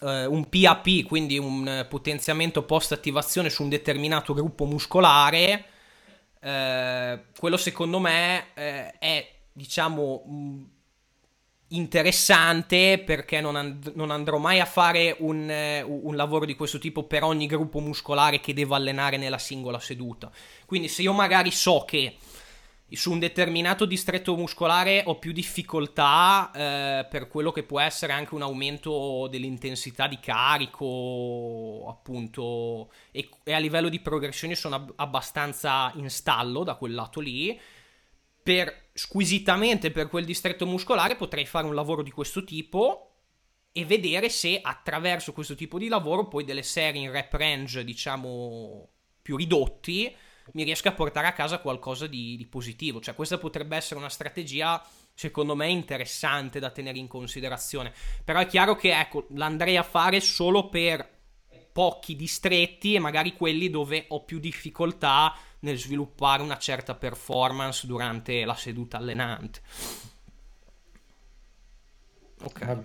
um, 0.00 0.08
uh, 0.08 0.32
un 0.32 0.48
PAP, 0.48 1.04
quindi 1.04 1.38
un 1.38 1.86
potenziamento 1.88 2.64
post-attivazione 2.64 3.50
su 3.50 3.62
un 3.62 3.68
determinato 3.68 4.34
gruppo 4.34 4.64
muscolare, 4.64 5.64
uh, 6.40 7.20
quello 7.38 7.56
secondo 7.56 7.98
me 7.98 8.46
uh, 8.54 8.98
è, 8.98 9.28
diciamo 9.52 10.70
interessante 11.76 13.02
perché 13.04 13.40
non, 13.40 13.56
and- 13.56 13.92
non, 13.94 14.10
andrò 14.10 14.38
mai 14.38 14.60
a 14.60 14.64
fare 14.64 15.16
un, 15.18 15.82
uh, 15.84 16.00
un, 16.08 16.16
lavoro 16.16 16.44
di 16.44 16.54
questo 16.54 16.78
tipo 16.78 17.04
per 17.04 17.22
ogni 17.24 17.46
gruppo 17.46 17.80
muscolare 17.80 18.40
che 18.40 18.54
devo 18.54 18.74
allenare 18.74 19.16
nella 19.16 19.38
singola 19.38 19.78
seduta. 19.78 20.30
Quindi 20.66 20.88
se 20.88 21.02
io 21.02 21.12
magari 21.12 21.50
so 21.50 21.84
che 21.86 22.16
su 22.92 23.10
un 23.10 23.18
determinato 23.18 23.86
distretto 23.86 24.36
muscolare 24.36 25.02
ho 25.06 25.18
più 25.18 25.32
difficoltà 25.32 26.50
eh, 26.54 27.06
per 27.08 27.28
quello 27.28 27.50
che 27.50 27.62
può 27.62 27.80
essere 27.80 28.12
anche 28.12 28.34
un 28.34 28.42
aumento 28.42 29.28
dell'intensità 29.30 30.06
di 30.06 30.18
carico, 30.20 31.86
appunto, 31.88 32.90
e, 33.10 33.28
e 33.44 33.52
a 33.52 33.58
livello 33.58 33.88
di 33.88 34.00
progressione 34.00 34.54
sono 34.54 34.74
ab- 34.74 34.92
abbastanza 34.96 35.90
in 35.96 36.10
stallo 36.10 36.64
da 36.64 36.74
quel 36.74 36.94
lato 36.94 37.20
lì 37.20 37.58
per 38.42 38.90
squisitamente 38.92 39.90
per 39.90 40.08
quel 40.08 40.24
distretto 40.24 40.66
muscolare 40.66 41.16
potrei 41.16 41.46
fare 41.46 41.66
un 41.66 41.74
lavoro 41.74 42.02
di 42.02 42.10
questo 42.10 42.44
tipo 42.44 43.08
e 43.72 43.84
vedere 43.84 44.28
se 44.28 44.60
attraverso 44.60 45.32
questo 45.32 45.54
tipo 45.54 45.78
di 45.78 45.88
lavoro 45.88 46.28
poi 46.28 46.44
delle 46.44 46.62
serie 46.62 47.00
in 47.00 47.10
rep 47.10 47.32
range 47.32 47.84
diciamo 47.84 48.88
più 49.22 49.36
ridotti 49.36 50.14
mi 50.52 50.64
riesco 50.64 50.88
a 50.88 50.92
portare 50.92 51.28
a 51.28 51.32
casa 51.32 51.60
qualcosa 51.60 52.06
di, 52.06 52.36
di 52.36 52.46
positivo. 52.46 53.00
Cioè 53.00 53.14
questa 53.14 53.38
potrebbe 53.38 53.76
essere 53.76 54.00
una 54.00 54.08
strategia 54.08 54.84
secondo 55.14 55.54
me 55.54 55.68
interessante 55.68 56.58
da 56.58 56.70
tenere 56.70 56.98
in 56.98 57.06
considerazione. 57.06 57.92
Però 58.24 58.40
è 58.40 58.46
chiaro 58.46 58.74
che 58.74 58.98
ecco 58.98 59.26
l'andrei 59.30 59.76
a 59.76 59.82
fare 59.82 60.20
solo 60.20 60.68
per 60.68 61.20
pochi 61.72 62.14
distretti 62.16 62.94
e 62.94 62.98
magari 62.98 63.34
quelli 63.34 63.70
dove 63.70 64.04
ho 64.08 64.24
più 64.24 64.38
difficoltà 64.38 65.34
nel 65.60 65.78
sviluppare 65.78 66.42
una 66.42 66.58
certa 66.58 66.94
performance 66.94 67.86
durante 67.86 68.44
la 68.44 68.54
seduta 68.54 68.98
allenante. 68.98 69.60
Ok. 72.42 72.84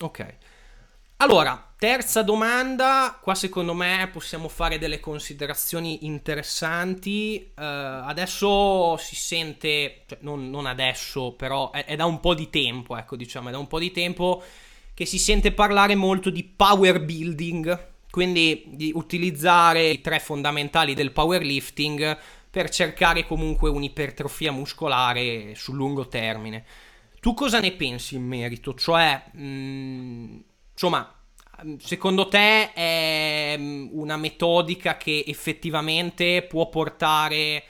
Ok. 0.00 0.36
Allora, 1.20 1.74
terza 1.76 2.22
domanda, 2.22 3.18
qua 3.20 3.34
secondo 3.34 3.74
me 3.74 4.08
possiamo 4.12 4.48
fare 4.48 4.78
delle 4.78 5.00
considerazioni 5.00 6.06
interessanti. 6.06 7.50
Uh, 7.56 7.60
adesso 7.60 8.96
si 8.98 9.16
sente, 9.16 10.04
cioè 10.06 10.18
non, 10.20 10.48
non 10.48 10.66
adesso, 10.66 11.32
però 11.32 11.72
è, 11.72 11.84
è, 11.86 11.96
da 11.96 12.04
un 12.04 12.20
po' 12.20 12.34
di 12.34 12.48
tempo, 12.50 12.96
ecco 12.96 13.16
diciamo, 13.16 13.48
è 13.48 13.50
da 13.50 13.58
un 13.58 13.66
po' 13.66 13.80
di 13.80 13.90
tempo 13.90 14.42
che 14.94 15.06
si 15.06 15.18
sente 15.18 15.50
parlare 15.52 15.96
molto 15.96 16.30
di 16.30 16.44
power 16.44 17.04
building 17.04 17.96
quindi 18.18 18.64
di 18.66 18.90
utilizzare 18.92 19.90
i 19.90 20.00
tre 20.00 20.18
fondamentali 20.18 20.92
del 20.92 21.12
powerlifting 21.12 22.18
per 22.50 22.68
cercare 22.68 23.24
comunque 23.24 23.70
un'ipertrofia 23.70 24.50
muscolare 24.50 25.54
sul 25.54 25.76
lungo 25.76 26.08
termine. 26.08 26.64
Tu 27.20 27.32
cosa 27.32 27.60
ne 27.60 27.70
pensi 27.70 28.16
in 28.16 28.26
merito? 28.26 28.74
Cioè, 28.74 29.22
mh, 29.34 29.40
mm, 29.40 30.38
insomma, 30.72 31.14
secondo 31.78 32.26
te 32.26 32.72
è 32.72 33.54
mm, 33.56 33.90
una 33.92 34.16
metodica 34.16 34.96
che 34.96 35.22
effettivamente 35.24 36.42
può 36.42 36.68
portare 36.68 37.62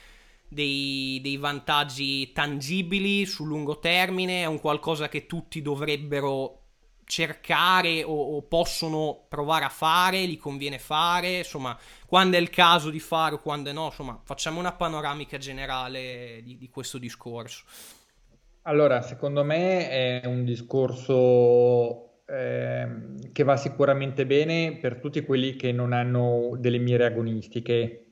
dei, 0.48 1.20
dei, 1.20 1.36
vantaggi 1.36 2.32
tangibili 2.32 3.26
sul 3.26 3.48
lungo 3.48 3.80
termine? 3.80 4.44
È 4.44 4.46
un 4.46 4.60
qualcosa 4.60 5.10
che 5.10 5.26
tutti 5.26 5.60
dovrebbero 5.60 6.67
cercare 7.08 8.04
o, 8.04 8.36
o, 8.36 8.42
possono 8.42 9.24
provare 9.28 9.64
a 9.64 9.70
fare, 9.70 10.26
gli 10.26 10.36
conviene 10.36 10.78
fare, 10.78 11.38
insomma, 11.38 11.76
quando 12.06 12.36
è 12.36 12.40
il 12.40 12.50
caso 12.50 12.90
di 12.90 13.00
fare 13.00 13.36
o 13.36 13.38
quando 13.38 13.72
no, 13.72 13.86
insomma, 13.86 14.20
facciamo 14.22 14.60
una 14.60 14.72
panoramica 14.72 15.38
generale 15.38 16.40
di, 16.44 16.58
di 16.58 16.68
questo 16.68 16.98
discorso. 16.98 17.64
Allora, 18.62 19.00
secondo 19.00 19.42
me 19.42 19.88
è 19.88 20.26
un 20.26 20.44
discorso 20.44 22.24
eh, 22.26 22.86
che 23.32 23.42
va 23.42 23.56
sicuramente 23.56 24.26
bene 24.26 24.76
per 24.78 24.96
tutti 24.96 25.22
quelli 25.22 25.56
che 25.56 25.72
non 25.72 25.94
hanno 25.94 26.56
delle 26.58 26.76
mire 26.76 27.06
agonistiche, 27.06 28.04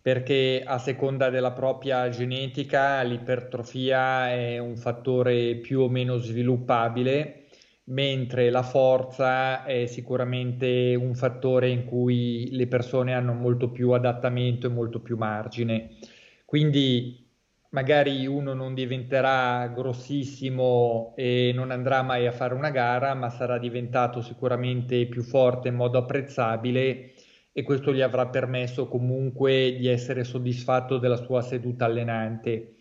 perché 0.00 0.62
a 0.64 0.78
seconda 0.78 1.28
della 1.28 1.52
propria 1.52 2.08
genetica 2.08 3.02
l'ipertrofia 3.02 4.30
è 4.30 4.56
un 4.56 4.76
fattore 4.76 5.56
più 5.56 5.80
o 5.80 5.90
meno 5.90 6.16
sviluppabile 6.16 7.43
mentre 7.84 8.50
la 8.50 8.62
forza 8.62 9.64
è 9.64 9.86
sicuramente 9.86 10.94
un 10.94 11.14
fattore 11.14 11.68
in 11.68 11.84
cui 11.84 12.48
le 12.52 12.66
persone 12.66 13.14
hanno 13.14 13.34
molto 13.34 13.70
più 13.70 13.90
adattamento 13.90 14.66
e 14.66 14.70
molto 14.70 15.00
più 15.00 15.16
margine. 15.16 15.96
Quindi 16.44 17.28
magari 17.70 18.26
uno 18.26 18.54
non 18.54 18.72
diventerà 18.72 19.66
grossissimo 19.68 21.12
e 21.16 21.50
non 21.54 21.70
andrà 21.72 22.02
mai 22.02 22.26
a 22.26 22.32
fare 22.32 22.54
una 22.54 22.70
gara, 22.70 23.14
ma 23.14 23.28
sarà 23.30 23.58
diventato 23.58 24.22
sicuramente 24.22 25.06
più 25.06 25.22
forte 25.22 25.68
in 25.68 25.74
modo 25.74 25.98
apprezzabile 25.98 27.12
e 27.52 27.62
questo 27.62 27.92
gli 27.92 28.00
avrà 28.00 28.28
permesso 28.28 28.88
comunque 28.88 29.76
di 29.76 29.88
essere 29.88 30.24
soddisfatto 30.24 30.98
della 30.98 31.16
sua 31.16 31.42
seduta 31.42 31.84
allenante. 31.84 32.76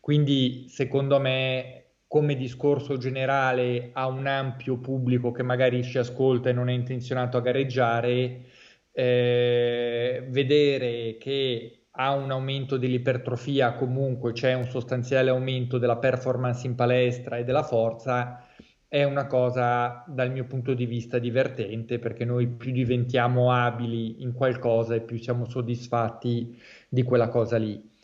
Quindi 0.00 0.66
secondo 0.68 1.18
me 1.20 1.85
come 2.08 2.36
discorso 2.36 2.96
generale 2.98 3.90
a 3.92 4.06
un 4.06 4.26
ampio 4.26 4.78
pubblico 4.78 5.32
che 5.32 5.42
magari 5.42 5.82
ci 5.82 5.98
ascolta 5.98 6.48
e 6.50 6.52
non 6.52 6.68
è 6.68 6.72
intenzionato 6.72 7.36
a 7.36 7.40
gareggiare, 7.40 8.44
eh, 8.92 10.26
vedere 10.28 11.16
che 11.18 11.86
ha 11.98 12.14
un 12.14 12.30
aumento 12.30 12.76
dell'ipertrofia, 12.76 13.74
comunque 13.74 14.32
c'è 14.32 14.52
un 14.54 14.66
sostanziale 14.66 15.30
aumento 15.30 15.78
della 15.78 15.96
performance 15.96 16.66
in 16.66 16.74
palestra 16.74 17.38
e 17.38 17.44
della 17.44 17.62
forza, 17.62 18.46
è 18.88 19.02
una 19.02 19.26
cosa 19.26 20.04
dal 20.06 20.30
mio 20.30 20.44
punto 20.46 20.74
di 20.74 20.86
vista 20.86 21.18
divertente 21.18 21.98
perché 21.98 22.24
noi 22.24 22.46
più 22.48 22.70
diventiamo 22.72 23.52
abili 23.52 24.22
in 24.22 24.32
qualcosa 24.32 24.94
e 24.94 25.00
più 25.00 25.18
siamo 25.18 25.48
soddisfatti 25.48 26.56
di 26.88 27.02
quella 27.02 27.28
cosa 27.28 27.56
lì. 27.56 27.95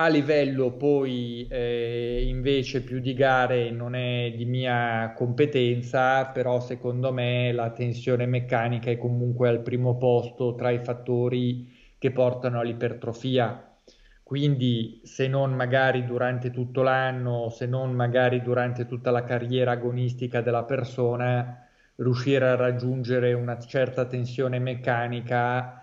A 0.00 0.06
livello 0.08 0.72
poi 0.76 1.46
eh, 1.50 2.24
invece 2.26 2.82
più 2.84 3.00
di 3.00 3.14
gare 3.14 3.70
non 3.72 3.94
è 3.96 4.32
di 4.36 4.44
mia 4.44 5.12
competenza, 5.14 6.26
però 6.26 6.60
secondo 6.60 7.12
me 7.12 7.50
la 7.52 7.70
tensione 7.72 8.24
meccanica 8.26 8.90
è 8.90 8.96
comunque 8.96 9.48
al 9.48 9.60
primo 9.60 9.96
posto 9.96 10.54
tra 10.54 10.70
i 10.70 10.78
fattori 10.78 11.68
che 11.98 12.12
portano 12.12 12.60
all'ipertrofia. 12.60 13.76
Quindi 14.22 15.00
se 15.02 15.26
non 15.26 15.54
magari 15.54 16.04
durante 16.04 16.50
tutto 16.52 16.82
l'anno, 16.82 17.48
se 17.50 17.66
non 17.66 17.90
magari 17.92 18.40
durante 18.40 18.86
tutta 18.86 19.10
la 19.10 19.24
carriera 19.24 19.72
agonistica 19.72 20.40
della 20.40 20.62
persona, 20.64 21.66
riuscire 21.96 22.46
a 22.48 22.54
raggiungere 22.54 23.32
una 23.32 23.58
certa 23.58 24.04
tensione 24.06 24.60
meccanica 24.60 25.77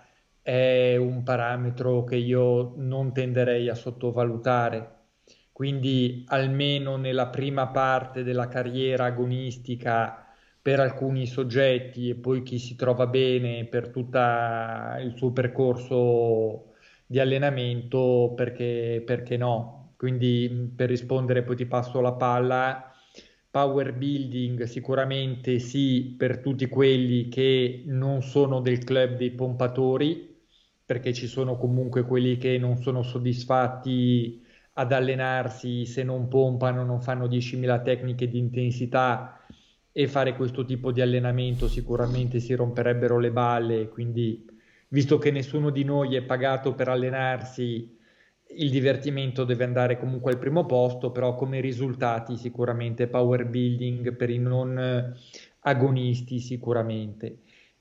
è 0.46 0.94
un 0.94 1.24
parametro 1.24 2.04
che 2.04 2.14
io 2.14 2.74
non 2.76 3.12
tenderei 3.12 3.68
a 3.68 3.74
sottovalutare. 3.74 4.94
Quindi 5.50 6.24
almeno 6.28 6.96
nella 6.96 7.26
prima 7.30 7.66
parte 7.66 8.22
della 8.22 8.46
carriera 8.46 9.06
agonistica 9.06 10.24
per 10.62 10.78
alcuni 10.78 11.26
soggetti 11.26 12.10
e 12.10 12.14
poi 12.14 12.44
chi 12.44 12.60
si 12.60 12.76
trova 12.76 13.08
bene 13.08 13.64
per 13.64 13.88
tutto 13.88 14.18
il 15.00 15.14
suo 15.16 15.32
percorso 15.32 16.74
di 17.06 17.18
allenamento, 17.18 18.32
perché, 18.36 19.02
perché 19.04 19.36
no? 19.36 19.94
Quindi 19.96 20.72
per 20.76 20.88
rispondere 20.88 21.42
poi 21.42 21.56
ti 21.56 21.66
passo 21.66 22.00
la 22.00 22.12
palla. 22.12 22.92
Power 23.50 23.94
building 23.94 24.62
sicuramente 24.64 25.58
sì 25.58 26.14
per 26.16 26.38
tutti 26.38 26.66
quelli 26.68 27.28
che 27.28 27.82
non 27.86 28.22
sono 28.22 28.60
del 28.60 28.84
club 28.84 29.16
dei 29.16 29.30
pompatori, 29.32 30.35
perché 30.86 31.12
ci 31.12 31.26
sono 31.26 31.56
comunque 31.56 32.04
quelli 32.04 32.36
che 32.36 32.56
non 32.58 32.76
sono 32.78 33.02
soddisfatti 33.02 34.40
ad 34.74 34.92
allenarsi 34.92 35.84
se 35.84 36.04
non 36.04 36.28
pompano, 36.28 36.84
non 36.84 37.00
fanno 37.00 37.26
10.000 37.26 37.82
tecniche 37.82 38.28
di 38.28 38.38
intensità 38.38 39.40
e 39.90 40.06
fare 40.06 40.36
questo 40.36 40.64
tipo 40.64 40.92
di 40.92 41.00
allenamento 41.00 41.66
sicuramente 41.66 42.38
si 42.38 42.54
romperebbero 42.54 43.18
le 43.18 43.32
balle, 43.32 43.88
quindi 43.88 44.46
visto 44.88 45.18
che 45.18 45.32
nessuno 45.32 45.70
di 45.70 45.82
noi 45.82 46.14
è 46.14 46.22
pagato 46.22 46.74
per 46.74 46.88
allenarsi 46.88 47.94
il 48.58 48.70
divertimento 48.70 49.44
deve 49.44 49.64
andare 49.64 49.98
comunque 49.98 50.32
al 50.32 50.38
primo 50.38 50.66
posto, 50.66 51.10
però 51.10 51.34
come 51.34 51.60
risultati 51.60 52.36
sicuramente 52.36 53.08
power 53.08 53.44
building 53.46 54.14
per 54.14 54.30
i 54.30 54.38
non 54.38 55.14
agonisti 55.60 56.38
sicuramente. 56.38 57.38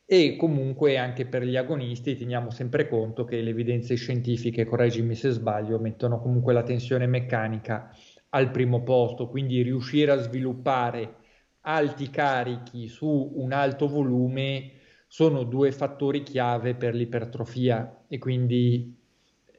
E 0.07 0.35
comunque 0.35 0.97
anche 0.97 1.25
per 1.25 1.43
gli 1.43 1.55
agonisti 1.55 2.15
teniamo 2.15 2.51
sempre 2.51 2.87
conto 2.87 3.25
che 3.25 3.41
le 3.41 3.49
evidenze 3.49 3.95
scientifiche, 3.95 4.65
correggimi 4.65 5.15
se 5.15 5.31
sbaglio, 5.31 5.79
mettono 5.79 6.19
comunque 6.19 6.53
la 6.53 6.61
tensione 6.61 7.07
meccanica 7.07 7.89
al 8.29 8.51
primo 8.51 8.83
posto, 8.83 9.27
quindi 9.27 9.63
riuscire 9.63 10.11
a 10.11 10.17
sviluppare 10.17 11.15
alti 11.61 12.09
carichi 12.11 12.87
su 12.87 13.31
un 13.35 13.51
alto 13.51 13.87
volume 13.87 14.73
sono 15.07 15.43
due 15.43 15.71
fattori 15.71 16.21
chiave 16.21 16.75
per 16.75 16.93
l'ipertrofia 16.93 18.03
e 18.07 18.19
quindi 18.19 18.95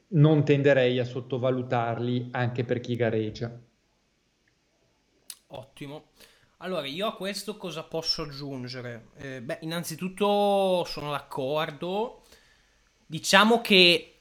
non 0.09 0.45
tenderei 0.45 0.99
a 0.99 1.03
sottovalutarli 1.03 2.29
anche 2.31 2.63
per 2.63 2.79
chi 2.79 2.95
gareggia. 2.95 3.59
Ottimo. 5.47 6.05
Allora, 6.61 6.87
io 6.87 7.05
a 7.05 7.15
questo 7.15 7.55
cosa 7.55 7.83
posso 7.83 8.23
aggiungere? 8.23 9.09
Eh, 9.17 9.41
beh, 9.41 9.59
innanzitutto 9.61 10.83
sono 10.85 11.11
d'accordo. 11.11 12.23
Diciamo 13.05 13.61
che 13.61 14.13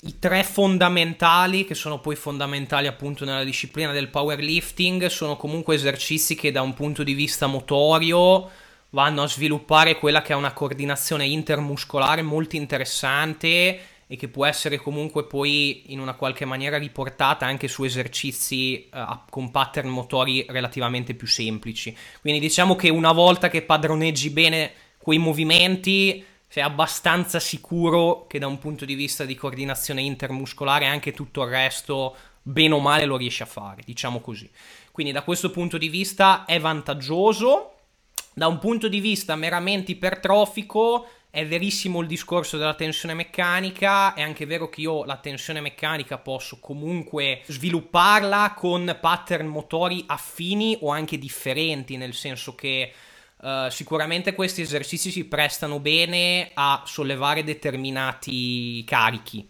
i 0.00 0.18
tre 0.18 0.44
fondamentali, 0.44 1.64
che 1.64 1.74
sono 1.74 1.98
poi 1.98 2.14
fondamentali 2.14 2.86
appunto 2.86 3.24
nella 3.24 3.42
disciplina 3.42 3.92
del 3.92 4.08
powerlifting, 4.08 5.06
sono 5.06 5.36
comunque 5.36 5.76
esercizi 5.76 6.34
che 6.34 6.52
da 6.52 6.60
un 6.60 6.74
punto 6.74 7.02
di 7.02 7.14
vista 7.14 7.46
motorio 7.46 8.50
vanno 8.90 9.22
a 9.22 9.28
sviluppare 9.28 9.98
quella 9.98 10.20
che 10.20 10.34
è 10.34 10.36
una 10.36 10.52
coordinazione 10.52 11.26
intermuscolare 11.26 12.20
molto 12.20 12.56
interessante 12.56 13.80
e 14.08 14.16
che 14.16 14.28
può 14.28 14.46
essere 14.46 14.76
comunque 14.76 15.24
poi 15.24 15.92
in 15.92 15.98
una 15.98 16.14
qualche 16.14 16.44
maniera 16.44 16.78
riportata 16.78 17.44
anche 17.44 17.68
su 17.68 17.82
esercizi 17.84 18.88
uh, 18.92 19.20
con 19.28 19.50
pattern 19.50 19.88
motori 19.88 20.46
relativamente 20.48 21.14
più 21.14 21.26
semplici. 21.26 21.96
Quindi 22.20 22.40
diciamo 22.40 22.76
che 22.76 22.88
una 22.88 23.12
volta 23.12 23.48
che 23.48 23.62
padroneggi 23.62 24.30
bene 24.30 24.72
quei 24.98 25.18
movimenti 25.18 26.24
sei 26.48 26.62
abbastanza 26.62 27.40
sicuro 27.40 28.26
che 28.28 28.38
da 28.38 28.46
un 28.46 28.58
punto 28.58 28.84
di 28.84 28.94
vista 28.94 29.24
di 29.24 29.34
coordinazione 29.34 30.02
intermuscolare 30.02 30.86
anche 30.86 31.12
tutto 31.12 31.42
il 31.42 31.50
resto 31.50 32.16
bene 32.40 32.74
o 32.74 32.78
male 32.78 33.04
lo 33.04 33.16
riesci 33.16 33.42
a 33.42 33.46
fare, 33.46 33.82
diciamo 33.84 34.20
così. 34.20 34.48
Quindi 34.92 35.12
da 35.12 35.22
questo 35.22 35.50
punto 35.50 35.78
di 35.78 35.88
vista 35.88 36.44
è 36.44 36.60
vantaggioso. 36.60 37.72
Da 38.32 38.46
un 38.46 38.58
punto 38.58 38.88
di 38.88 39.00
vista 39.00 39.34
meramente 39.34 39.92
ipertrofico 39.92 41.08
è 41.36 41.46
verissimo 41.46 42.00
il 42.00 42.06
discorso 42.06 42.56
della 42.56 42.72
tensione 42.72 43.12
meccanica, 43.12 44.14
è 44.14 44.22
anche 44.22 44.46
vero 44.46 44.70
che 44.70 44.80
io 44.80 45.04
la 45.04 45.18
tensione 45.18 45.60
meccanica 45.60 46.16
posso 46.16 46.58
comunque 46.60 47.42
svilupparla 47.44 48.54
con 48.56 48.96
pattern 48.98 49.46
motori 49.46 50.02
affini 50.06 50.78
o 50.80 50.88
anche 50.88 51.18
differenti, 51.18 51.98
nel 51.98 52.14
senso 52.14 52.54
che 52.54 52.90
uh, 53.42 53.68
sicuramente 53.68 54.34
questi 54.34 54.62
esercizi 54.62 55.10
si 55.10 55.24
prestano 55.26 55.78
bene 55.78 56.52
a 56.54 56.82
sollevare 56.86 57.44
determinati 57.44 58.82
carichi. 58.86 59.46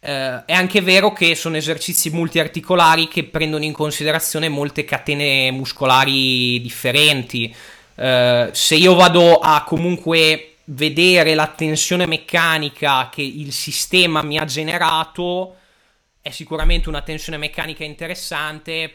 Uh, 0.00 0.42
è 0.44 0.54
anche 0.54 0.80
vero 0.80 1.12
che 1.12 1.36
sono 1.36 1.56
esercizi 1.56 2.10
multiarticolari 2.10 3.06
che 3.06 3.22
prendono 3.22 3.62
in 3.62 3.72
considerazione 3.72 4.48
molte 4.48 4.84
catene 4.84 5.52
muscolari 5.52 6.60
differenti. 6.60 7.54
Uh, 7.94 8.48
se 8.50 8.74
io 8.74 8.96
vado 8.96 9.38
a 9.38 9.62
comunque 9.62 10.50
vedere 10.66 11.34
la 11.34 11.48
tensione 11.48 12.06
meccanica 12.06 13.08
che 13.08 13.22
il 13.22 13.52
sistema 13.52 14.22
mi 14.22 14.38
ha 14.38 14.44
generato 14.44 15.56
è 16.20 16.30
sicuramente 16.30 16.88
una 16.88 17.02
tensione 17.02 17.38
meccanica 17.38 17.84
interessante, 17.84 18.92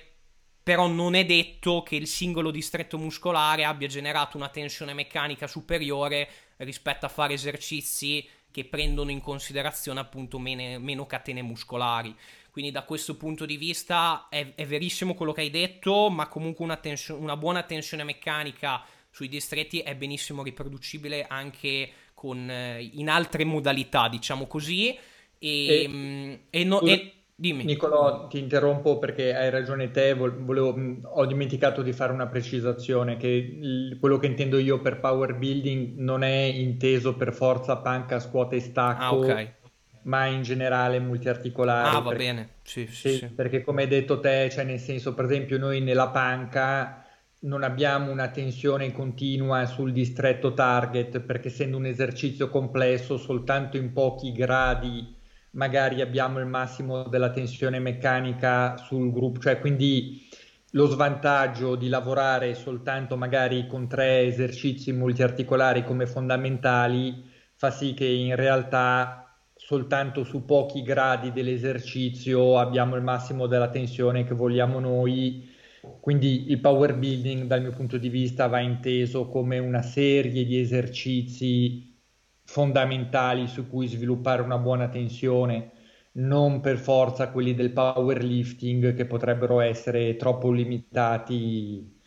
però 0.62 0.88
non 0.88 1.16
è 1.16 1.25
detto 1.25 1.82
che 1.82 1.96
il 1.96 2.08
singolo 2.08 2.51
distretto 2.51 2.98
muscolare 2.98 3.64
abbia 3.64 3.88
generato 3.88 4.36
una 4.38 4.50
tensione 4.50 4.94
meccanica 4.94 5.48
superiore 5.48 6.27
rispetto 6.57 7.05
a 7.05 7.10
fare 7.10 7.34
esercizi 7.34 8.27
che 8.51 8.66
prendono 8.66 9.12
in 9.12 9.22
considerazione 9.22 10.01
appunto 10.01 10.38
meno, 10.40 10.77
meno 10.79 11.05
catene 11.05 11.42
muscolari. 11.42 12.14
Quindi 12.51 12.72
da 12.72 12.84
questo 12.84 13.16
punto 13.16 13.46
di 13.46 13.55
vista 13.55 14.27
è, 14.29 14.55
è 14.55 14.66
verissimo 14.66 15.14
quello 15.14 15.31
che 15.31 15.40
hai 15.40 15.50
detto, 15.50 16.10
ma 16.10 16.27
comunque 16.27 16.66
una, 16.66 16.75
tensio- 16.75 17.16
una 17.16 17.38
buona 17.38 17.64
tensione 17.64 18.03
meccanica 18.03 18.84
sui 19.12 19.28
distretti 19.28 19.80
è 19.80 19.96
benissimo 19.96 20.42
riproducibile 20.42 21.28
anche 21.28 21.90
con, 22.14 22.50
eh, 22.50 22.90
in 22.94 23.10
altre 23.10 23.44
modalità, 23.44 24.08
diciamo 24.08 24.48
così. 24.48 24.98
E, 25.38 25.82
e, 25.84 25.88
mh, 25.88 25.96
mm, 25.96 26.34
e, 26.50 26.64
no, 26.64 26.82
e 26.82 27.14
dimmi. 27.36 27.66
Nicolò, 27.66 28.28
ti 28.28 28.40
interrompo 28.40 29.00
perché 29.00 29.36
hai 29.36 29.50
ragione 29.50 29.92
te, 29.92 30.14
volevo, 30.14 30.76
mm, 30.76 31.04
ho 31.04 31.26
dimenticato 31.26 31.82
di 31.82 31.92
fare 31.92 32.14
una 32.14 32.28
precisazione, 32.28 33.18
che 33.18 33.98
quello 34.00 34.18
che 34.18 34.28
intendo 34.28 34.58
io 34.58 34.80
per 34.80 35.00
power 35.00 35.36
building 35.36 35.98
non 35.98 36.24
è 36.24 36.44
inteso 36.44 37.16
per 37.16 37.34
forza, 37.34 37.78
panca, 37.78 38.20
scuote 38.20 38.56
e 38.56 38.62
stacco. 38.62 39.04
Ah, 39.04 39.14
ok 39.14 39.54
ma 40.04 40.26
in 40.26 40.42
generale 40.42 41.00
multiarticolare. 41.00 41.96
Ah, 41.96 42.00
va 42.00 42.10
perché, 42.10 42.24
bene, 42.24 42.50
sì, 42.64 42.88
sì, 42.88 43.10
sì, 43.10 43.18
sì, 43.18 43.26
Perché 43.28 43.62
come 43.62 43.84
hai 43.84 43.88
detto 43.88 44.20
te, 44.20 44.50
cioè 44.50 44.64
nel 44.64 44.80
senso, 44.80 45.14
per 45.14 45.26
esempio, 45.26 45.60
noi 45.60 45.80
nella 45.82 46.10
panca 46.10 47.06
non 47.44 47.64
abbiamo 47.64 48.12
una 48.12 48.30
tensione 48.30 48.92
continua 48.92 49.66
sul 49.66 49.92
distretto 49.92 50.54
target 50.54 51.22
perché 51.22 51.48
essendo 51.48 51.77
un 51.77 51.86
esercizio 51.86 52.50
complesso 52.50 53.18
soltanto 53.18 53.77
in 53.77 53.94
pochi 53.94 54.32
gradi 54.32 55.16
magari 55.51 56.01
abbiamo 56.01 56.40
il 56.40 56.46
massimo 56.46 57.04
della 57.08 57.32
tensione 57.32 57.80
meccanica 57.80 58.77
sul 58.77 59.12
gruppo, 59.12 59.40
cioè 59.40 59.60
quindi 59.60 60.27
lo 60.72 60.86
svantaggio 60.86 61.75
di 61.75 61.90
lavorare 61.90 62.54
soltanto 62.54 63.18
magari 63.18 63.68
con 63.68 63.88
tre 63.88 64.22
esercizi 64.22 64.94
multiarticolari 64.94 65.84
come 65.84 66.06
fondamentali 66.06 67.30
fa 67.56 67.72
sì 67.72 67.94
che 67.94 68.06
in 68.06 68.36
realtà 68.36 69.36
soltanto 69.56 70.24
su 70.24 70.46
pochi 70.46 70.84
gradi 70.84 71.32
dell'esercizio 71.32 72.58
abbiamo 72.58 72.96
il 72.96 73.04
massimo 73.04 73.48
della 73.48 73.70
tensione 73.70 74.24
che 74.24 74.34
vogliamo 74.34 74.80
noi 74.80 75.50
quindi 76.00 76.51
il 76.51 76.59
power 76.59 76.96
building 76.96 77.46
dal 77.46 77.61
mio 77.61 77.72
punto 77.72 77.98
di 77.98 78.09
vista 78.09 78.48
va 78.48 78.59
inteso 78.59 79.27
come 79.27 79.57
una 79.57 79.81
serie 79.81 80.46
di 80.46 80.59
esercizi 80.59 81.98
fondamentali 82.44 83.48
su 83.48 83.67
cui 83.67 83.87
sviluppare 83.87 84.41
una 84.41 84.57
buona 84.57 84.89
tensione, 84.89 85.72
non 86.13 86.59
per 86.59 86.77
forza 86.77 87.29
quelli 87.29 87.53
del 87.53 87.72
powerlifting 87.72 88.94
che 88.94 89.05
potrebbero 89.05 89.61
essere 89.61 90.17
troppo 90.17 90.51
limitati 90.51 92.00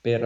per, 0.00 0.20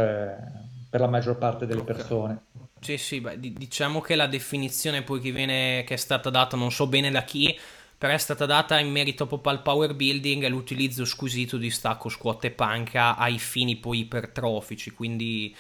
per 0.89 1.01
la 1.01 1.09
maggior 1.09 1.37
parte 1.37 1.67
delle 1.67 1.83
okay. 1.83 1.95
persone. 1.95 2.45
Sì, 2.81 2.97
sì, 2.99 3.21
beh, 3.21 3.39
diciamo 3.39 4.01
che 4.01 4.15
la 4.15 4.27
definizione 4.27 5.03
poi 5.03 5.21
che, 5.21 5.33
viene, 5.33 5.85
che 5.85 5.95
è 5.95 5.99
stata 5.99 6.31
data, 6.31 6.57
non 6.57 6.71
so 6.71 6.87
bene 6.87 7.11
da 7.11 7.25
chi, 7.25 7.57
però 7.99 8.13
è 8.13 8.19
stata 8.19 8.47
data 8.47 8.79
in 8.79 8.91
merito 8.91 9.27
proprio 9.27 9.53
al 9.53 9.63
power 9.63 9.95
building 9.95 10.45
e 10.45 10.49
l'utilizzo 10.49 11.05
squisito 11.05 11.57
di 11.57 11.71
stacco, 11.71 12.09
scuote 12.09 12.49
e 12.49 12.51
panca 12.51 13.17
ai 13.17 13.39
fini 13.39 13.77
poi 13.77 14.01
ipertrofici, 14.01 14.91
quindi... 14.91 15.55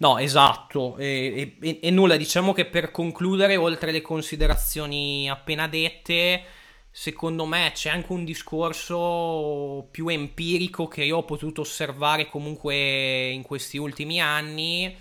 No, 0.00 0.18
esatto, 0.18 0.96
e, 0.96 1.56
e, 1.60 1.80
e, 1.82 1.90
nulla, 1.90 2.16
diciamo 2.16 2.52
che 2.52 2.66
per 2.66 2.92
concludere, 2.92 3.56
oltre 3.56 3.90
le 3.90 4.00
considerazioni 4.00 5.28
appena 5.28 5.66
dette, 5.66 6.44
secondo 6.88 7.44
me 7.46 7.72
c'è 7.74 7.90
anche 7.90 8.12
un 8.12 8.24
discorso 8.24 9.88
più 9.90 10.06
empirico 10.06 10.86
che 10.86 11.02
io 11.02 11.16
ho 11.16 11.24
potuto 11.24 11.62
osservare 11.62 12.28
comunque 12.28 13.30
in 13.30 13.42
questi 13.42 13.76
ultimi 13.76 14.20
anni 14.20 14.96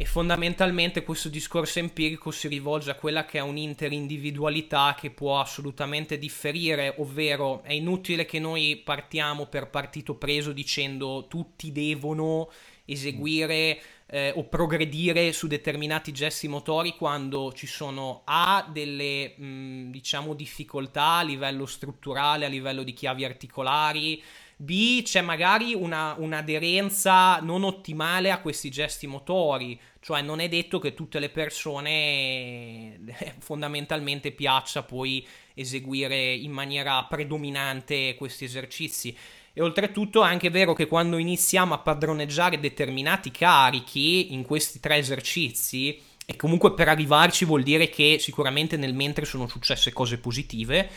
e 0.00 0.04
fondamentalmente 0.04 1.02
questo 1.02 1.28
discorso 1.28 1.80
empirico 1.80 2.30
si 2.30 2.46
rivolge 2.46 2.92
a 2.92 2.94
quella 2.94 3.24
che 3.24 3.38
è 3.38 3.42
un'interindividualità 3.42 4.94
che 4.96 5.10
può 5.10 5.40
assolutamente 5.40 6.18
differire, 6.18 6.94
ovvero 6.98 7.62
è 7.62 7.72
inutile 7.72 8.24
che 8.24 8.38
noi 8.38 8.76
partiamo 8.76 9.46
per 9.46 9.70
partito 9.70 10.14
preso 10.14 10.52
dicendo 10.52 11.26
tutti 11.28 11.72
devono 11.72 12.48
eseguire 12.84 13.80
eh, 14.06 14.32
o 14.36 14.44
progredire 14.44 15.32
su 15.32 15.46
determinati 15.46 16.12
gesti 16.12 16.48
motori 16.48 16.94
quando 16.96 17.52
ci 17.52 17.66
sono 17.66 18.22
A 18.24 18.66
delle 18.70 19.34
mh, 19.36 19.90
diciamo 19.90 20.34
difficoltà 20.34 21.16
a 21.16 21.22
livello 21.22 21.66
strutturale, 21.66 22.46
a 22.46 22.48
livello 22.48 22.82
di 22.82 22.92
chiavi 22.92 23.24
articolari, 23.24 24.22
B 24.60 25.02
c'è 25.02 25.20
magari 25.20 25.72
una, 25.72 26.16
un'aderenza 26.18 27.38
non 27.38 27.62
ottimale 27.62 28.32
a 28.32 28.40
questi 28.40 28.70
gesti 28.70 29.06
motori, 29.06 29.78
cioè 30.00 30.20
non 30.20 30.40
è 30.40 30.48
detto 30.48 30.80
che 30.80 30.94
tutte 30.94 31.20
le 31.20 31.28
persone 31.28 32.98
eh, 33.06 33.34
fondamentalmente 33.38 34.32
piaccia 34.32 34.82
poi 34.82 35.24
eseguire 35.54 36.34
in 36.34 36.50
maniera 36.50 37.04
predominante 37.04 38.16
questi 38.16 38.46
esercizi. 38.46 39.16
E 39.52 39.62
oltretutto 39.62 40.24
è 40.24 40.26
anche 40.26 40.50
vero 40.50 40.72
che 40.72 40.88
quando 40.88 41.18
iniziamo 41.18 41.74
a 41.74 41.78
padroneggiare 41.78 42.58
determinati 42.58 43.30
carichi 43.30 44.32
in 44.32 44.44
questi 44.44 44.80
tre 44.80 44.96
esercizi, 44.96 46.00
e 46.26 46.34
comunque 46.34 46.74
per 46.74 46.88
arrivarci 46.88 47.44
vuol 47.44 47.62
dire 47.62 47.88
che 47.88 48.18
sicuramente 48.18 48.76
nel 48.76 48.92
mentre 48.92 49.24
sono 49.24 49.46
successe 49.46 49.92
cose 49.92 50.18
positive, 50.18 50.90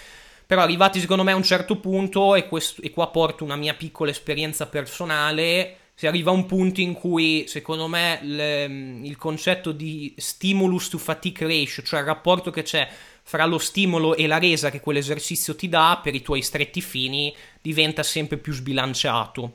Però 0.52 0.64
arrivati 0.64 1.00
secondo 1.00 1.24
me 1.24 1.32
a 1.32 1.38
un 1.38 1.44
certo 1.44 1.78
punto, 1.78 2.36
e, 2.36 2.46
questo, 2.46 2.82
e 2.82 2.90
qua 2.92 3.08
porto 3.08 3.46
una 3.46 3.56
mia 3.56 3.74
piccola 3.74 4.12
esperienza 4.12 4.68
personale, 4.68 5.78
si 5.96 6.08
arriva 6.08 6.32
a 6.32 6.34
un 6.34 6.46
punto 6.46 6.82
in 6.82 6.92
cui 6.92 7.46
secondo 7.48 7.88
me 7.88 8.20
le, 8.22 8.66
il 8.66 9.16
concetto 9.16 9.72
di 9.72 10.14
stimulus 10.18 10.90
to 10.90 10.98
fatigue 10.98 11.48
ratio, 11.48 11.84
cioè 11.84 12.02
il 12.02 12.06
rapporto 12.06 12.52
che 12.52 12.64
c'è 12.64 12.86
fra 13.24 13.46
lo 13.46 13.60
stimolo 13.60 14.14
e 14.14 14.28
la 14.28 14.40
resa 14.40 14.70
che 14.70 14.82
quell'esercizio 14.82 15.56
ti 15.56 15.70
dà 15.70 16.02
per 16.04 16.16
i 16.16 16.22
tuoi 16.22 16.42
stretti 16.42 16.82
fini, 16.82 17.34
diventa 17.62 18.04
sempre 18.04 18.36
più 18.36 18.52
sbilanciato. 18.52 19.54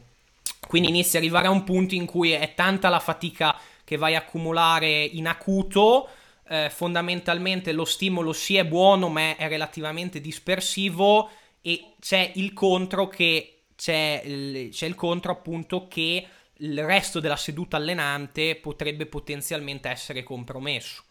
Quindi 0.67 0.89
inizi 0.89 1.19
ad 1.19 1.25
arrivare 1.25 1.49
a 1.49 1.51
un 1.51 1.65
punto 1.65 1.95
in 1.95 2.07
cui 2.07 2.31
è 2.31 2.55
tanta 2.55 2.89
la 2.89 3.01
fatica 3.01 3.55
che 3.85 3.99
vai 3.99 4.15
a 4.15 4.21
accumulare 4.21 5.05
in 5.05 5.27
acuto 5.27 6.09
eh, 6.49 6.71
fondamentalmente 6.71 7.73
lo 7.73 7.85
stimolo 7.85 8.33
sì 8.33 8.57
è 8.57 8.65
buono 8.65 9.09
ma 9.09 9.37
è 9.37 9.49
relativamente 9.49 10.21
dispersivo 10.21 11.29
e 11.61 11.95
c'è 12.01 12.33
il 12.37 12.53
contro 12.53 13.09
che 13.09 13.63
c'è 13.75 14.23
il, 14.25 14.71
c'è 14.71 14.87
il 14.87 14.95
contro 14.95 15.33
appunto 15.33 15.87
che 15.89 16.27
il 16.59 16.85
resto 16.85 17.21
della 17.21 17.37
seduta 17.37 17.77
allenante 17.77 18.57
potrebbe 18.57 19.07
potenzialmente 19.07 19.89
essere 19.89 20.23
compromesso 20.23 21.03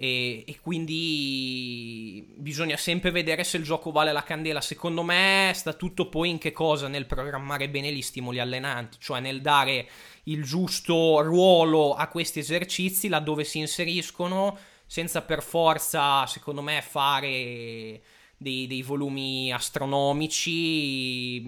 e, 0.00 0.44
e, 0.46 0.60
quindi 0.60 2.24
bisogna 2.36 2.76
sempre 2.76 3.10
vedere 3.10 3.42
se 3.42 3.56
il 3.56 3.64
gioco 3.64 3.90
vale 3.90 4.12
la 4.12 4.22
candela. 4.22 4.60
Secondo 4.60 5.02
me 5.02 5.50
sta 5.54 5.72
tutto 5.72 6.08
poi 6.08 6.30
in 6.30 6.38
che 6.38 6.52
cosa? 6.52 6.86
Nel 6.86 7.06
programmare 7.06 7.68
bene 7.68 7.90
gli 7.90 8.00
stimoli 8.00 8.38
allenanti, 8.38 8.98
cioè 9.00 9.18
nel 9.18 9.40
dare 9.40 9.88
il 10.30 10.44
giusto 10.44 11.20
ruolo 11.20 11.94
a 11.94 12.08
questi 12.08 12.38
esercizi 12.38 13.08
laddove 13.08 13.44
si 13.44 13.58
inseriscono, 13.58 14.56
senza 14.86 15.22
per 15.22 15.42
forza, 15.42 16.26
secondo 16.26 16.62
me, 16.62 16.82
fare 16.82 18.00
dei, 18.36 18.66
dei 18.66 18.82
volumi 18.82 19.52
astronomici. 19.52 21.42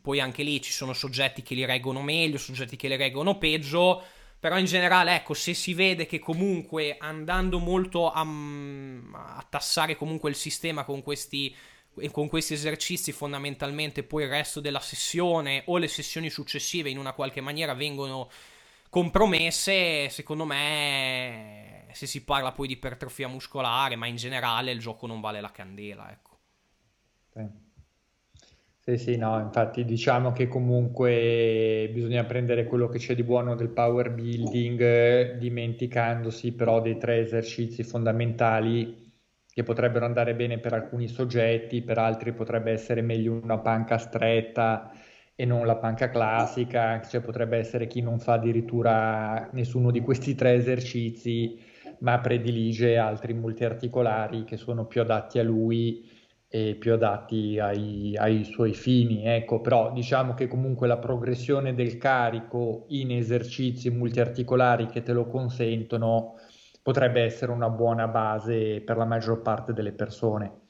Poi 0.00 0.20
anche 0.20 0.42
lì 0.42 0.60
ci 0.60 0.72
sono 0.72 0.92
soggetti 0.92 1.42
che 1.42 1.54
li 1.54 1.64
reggono 1.64 2.02
meglio, 2.02 2.38
soggetti 2.38 2.76
che 2.76 2.88
li 2.88 2.96
reggono 2.96 3.38
peggio 3.38 4.02
però 4.42 4.58
in 4.58 4.64
generale, 4.64 5.14
ecco, 5.14 5.34
se 5.34 5.54
si 5.54 5.72
vede 5.72 6.04
che 6.04 6.18
comunque 6.18 6.96
andando 6.98 7.60
molto 7.60 8.10
a, 8.10 8.22
a 8.22 9.46
tassare 9.48 9.94
comunque 9.94 10.30
il 10.30 10.34
sistema 10.34 10.82
con 10.82 11.00
questi, 11.00 11.54
con 12.10 12.28
questi 12.28 12.54
esercizi, 12.54 13.12
fondamentalmente 13.12 14.02
poi 14.02 14.24
il 14.24 14.28
resto 14.30 14.60
della 14.60 14.80
sessione 14.80 15.62
o 15.66 15.76
le 15.78 15.88
sessioni 15.88 16.30
successive 16.30 16.90
in 16.90 16.98
una 16.98 17.12
qualche 17.12 17.40
maniera 17.40 17.74
vengono 17.74 18.30
compromesse, 18.88 20.08
secondo 20.08 20.44
me, 20.44 21.86
se 21.92 22.06
si 22.06 22.24
parla 22.24 22.52
poi 22.52 22.66
di 22.66 22.74
ipertrofia 22.74 23.28
muscolare, 23.28 23.96
ma 23.96 24.06
in 24.06 24.16
generale 24.16 24.72
il 24.72 24.80
gioco 24.80 25.06
non 25.06 25.20
vale 25.20 25.40
la 25.40 25.50
candela, 25.50 26.10
ecco. 26.10 26.38
Sì. 27.32 27.70
Sì, 28.84 28.98
sì, 28.98 29.16
no, 29.16 29.38
infatti 29.38 29.84
diciamo 29.84 30.32
che 30.32 30.48
comunque 30.48 31.88
bisogna 31.92 32.24
prendere 32.24 32.64
quello 32.64 32.88
che 32.88 32.98
c'è 32.98 33.14
di 33.14 33.22
buono 33.22 33.54
del 33.54 33.68
power 33.68 34.10
building, 34.10 34.80
eh, 34.80 35.36
dimenticandosi 35.38 36.52
però 36.52 36.80
dei 36.80 36.98
tre 36.98 37.20
esercizi 37.20 37.84
fondamentali 37.84 39.01
che 39.52 39.62
potrebbero 39.62 40.04
andare 40.04 40.34
bene 40.34 40.58
per 40.58 40.72
alcuni 40.72 41.08
soggetti, 41.08 41.82
per 41.82 41.98
altri 41.98 42.32
potrebbe 42.32 42.72
essere 42.72 43.02
meglio 43.02 43.38
una 43.42 43.58
panca 43.58 43.98
stretta 43.98 44.90
e 45.34 45.44
non 45.44 45.66
la 45.66 45.76
panca 45.76 46.08
classica, 46.08 47.00
cioè 47.02 47.20
potrebbe 47.20 47.58
essere 47.58 47.86
chi 47.86 48.00
non 48.00 48.18
fa 48.18 48.34
addirittura 48.34 49.48
nessuno 49.52 49.90
di 49.90 50.00
questi 50.00 50.34
tre 50.34 50.54
esercizi, 50.54 51.58
ma 51.98 52.20
predilige 52.20 52.96
altri 52.96 53.34
multiarticolari 53.34 54.44
che 54.44 54.56
sono 54.56 54.86
più 54.86 55.00
adatti 55.00 55.38
a 55.38 55.42
lui 55.42 56.08
e 56.48 56.74
più 56.74 56.92
adatti 56.92 57.58
ai, 57.58 58.14
ai, 58.16 58.44
suoi 58.44 58.74
fini. 58.74 59.24
Ecco, 59.26 59.60
però 59.60 59.92
diciamo 59.92 60.34
che 60.34 60.48
comunque 60.48 60.86
la 60.86 60.98
progressione 60.98 61.74
del 61.74 61.96
carico 61.98 62.84
in 62.88 63.10
esercizi 63.10 63.90
multiarticolari 63.90 64.86
che 64.86 65.02
te 65.02 65.12
lo 65.12 65.26
consentono 65.26 66.36
potrebbe 66.82 67.22
essere 67.22 67.52
una 67.52 67.70
buona 67.70 68.08
base 68.08 68.80
per 68.80 68.96
la 68.96 69.04
maggior 69.04 69.40
parte 69.40 69.72
delle 69.72 69.92
persone. 69.92 70.60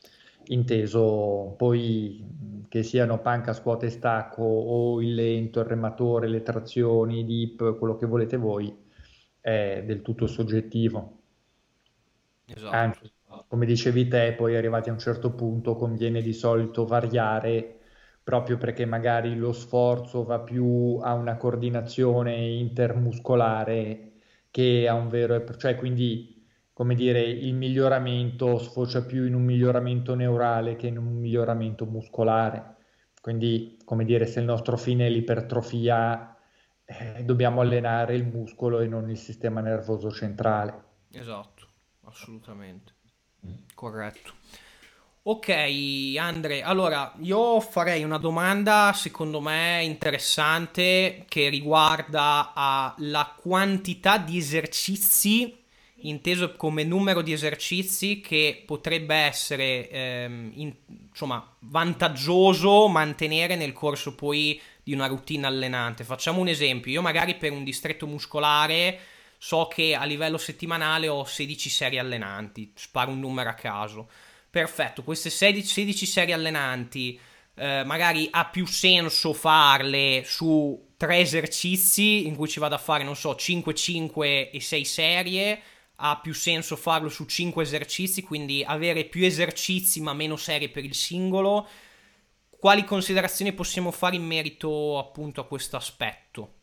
Inteso 0.46 1.55
poi 1.57 2.64
che 2.68 2.83
siano 2.83 3.20
panca, 3.20 3.53
scuote 3.53 3.87
e 3.87 3.90
stacco 3.90 4.42
o 4.42 5.01
il 5.01 5.14
lento, 5.14 5.61
il 5.61 5.66
rematore, 5.66 6.29
le 6.29 6.42
trazioni, 6.42 7.20
i 7.20 7.25
dip, 7.25 7.79
quello 7.79 7.96
che 7.96 8.07
volete 8.07 8.37
voi, 8.37 8.75
è 9.40 9.83
del 9.87 10.03
tutto 10.03 10.27
soggettivo. 10.27 11.20
Esatto. 12.46 12.75
Anzi, 12.75 13.12
come 13.48 13.66
dicevi 13.66 14.09
te, 14.09 14.35
poi 14.37 14.57
arrivati 14.57 14.90
a 14.90 14.92
un 14.92 14.98
certo 14.98 15.33
punto 15.33 15.77
conviene 15.77 16.20
di 16.20 16.33
solito 16.33 16.85
variare 16.85 17.79
proprio 18.22 18.57
perché 18.57 18.85
magari 18.85 19.35
lo 19.35 19.53
sforzo 19.53 20.25
va 20.25 20.40
più 20.40 20.98
a 21.03 21.14
una 21.14 21.37
coordinazione 21.37 22.37
intermuscolare 22.37 24.12
che 24.53 24.87
a 24.88 24.95
un 24.95 25.09
vero 25.09 25.35
e 25.35 25.45
cioè 25.59 25.75
quindi 25.75 26.47
come 26.73 26.95
dire 26.95 27.21
il 27.23 27.55
miglioramento 27.55 28.59
sfocia 28.59 29.03
più 29.05 29.25
in 29.25 29.35
un 29.35 29.43
miglioramento 29.43 30.15
neurale 30.15 30.77
che 30.77 30.87
in 30.87 30.99
un 30.99 31.17
miglioramento 31.17 31.85
muscolare. 31.85 32.77
Quindi 33.21 33.77
come 33.85 34.05
dire 34.05 34.27
se 34.27 34.38
il 34.38 34.47
nostro 34.47 34.77
fine 34.77 35.07
è 35.07 35.11
l'ipertrofia 35.11 36.37
eh, 36.85 37.25
dobbiamo 37.25 37.61
allenare 37.61 38.15
il 38.15 38.25
muscolo 38.25 38.79
e 38.79 38.87
non 38.87 39.11
il 39.11 39.19
sistema 39.19 39.61
nervoso 39.61 40.11
centrale. 40.12 40.85
Esatto 41.11 41.71
assolutamente. 42.12 42.95
Corretto. 43.75 44.33
Ok, 45.24 45.50
Andre, 46.18 46.62
allora 46.62 47.14
io 47.20 47.61
farei 47.61 48.02
una 48.02 48.18
domanda 48.18 48.92
secondo 48.92 49.40
me 49.40 49.80
interessante 49.85 51.24
che 51.28 51.48
riguarda 51.48 52.52
la 52.98 53.32
quantità 53.40 54.18
di 54.18 54.38
esercizi, 54.38 55.62
inteso 55.98 56.56
come 56.56 56.82
numero 56.82 57.22
di 57.22 57.32
esercizi 57.32 58.20
che 58.20 58.64
potrebbe 58.66 59.14
essere 59.14 59.88
ehm, 59.90 60.52
in, 60.56 60.74
insomma, 61.11 61.54
vantaggioso 61.61 62.88
mantenere 62.88 63.54
nel 63.54 63.72
corso 63.72 64.16
poi 64.16 64.61
di 64.82 64.92
una 64.92 65.06
routine 65.06 65.46
allenante. 65.46 66.02
Facciamo 66.02 66.40
un 66.40 66.48
esempio, 66.48 66.90
io 66.90 67.00
magari 67.00 67.37
per 67.37 67.52
un 67.52 67.62
distretto 67.62 68.08
muscolare 68.08 68.98
so 69.38 69.68
che 69.68 69.94
a 69.94 70.02
livello 70.02 70.37
settimanale 70.37 71.06
ho 71.06 71.24
16 71.24 71.70
serie 71.70 72.00
allenanti, 72.00 72.72
sparo 72.74 73.12
un 73.12 73.20
numero 73.20 73.50
a 73.50 73.54
caso. 73.54 74.08
Perfetto, 74.53 75.03
queste 75.03 75.31
16, 75.31 75.67
16 75.67 76.05
serie 76.05 76.35
allenanti 76.35 77.19
eh, 77.55 77.85
magari 77.85 78.29
ha 78.31 78.45
più 78.45 78.67
senso 78.67 79.33
farle 79.33 80.25
su 80.27 80.91
tre 80.99 81.21
esercizi 81.21 82.27
in 82.27 82.37
cui 82.37 82.49
ci 82.49 82.61
vado 82.61 82.75
a 82.75 82.79
fare, 82.79 83.03
non 83.03 83.17
so, 83.17 83.35
5, 83.35 83.75
5 83.75 84.51
e 84.51 84.61
6 84.61 84.85
serie. 84.85 85.62
Ha 85.97 86.21
più 86.21 86.35
senso 86.35 86.77
farlo 86.77 87.09
su 87.09 87.25
5 87.25 87.62
esercizi, 87.62 88.23
quindi 88.23 88.62
avere 88.62 89.07
più 89.07 89.25
esercizi 89.25 90.03
ma 90.03 90.12
meno 90.12 90.37
serie 90.37 90.69
per 90.69 90.85
il 90.85 90.95
singolo. 90.95 91.67
Quali 92.51 92.85
considerazioni 92.85 93.55
possiamo 93.55 93.91
fare 93.91 94.17
in 94.17 94.27
merito 94.27 94.99
appunto 94.99 95.41
a 95.41 95.47
questo 95.47 95.77
aspetto? 95.77 96.57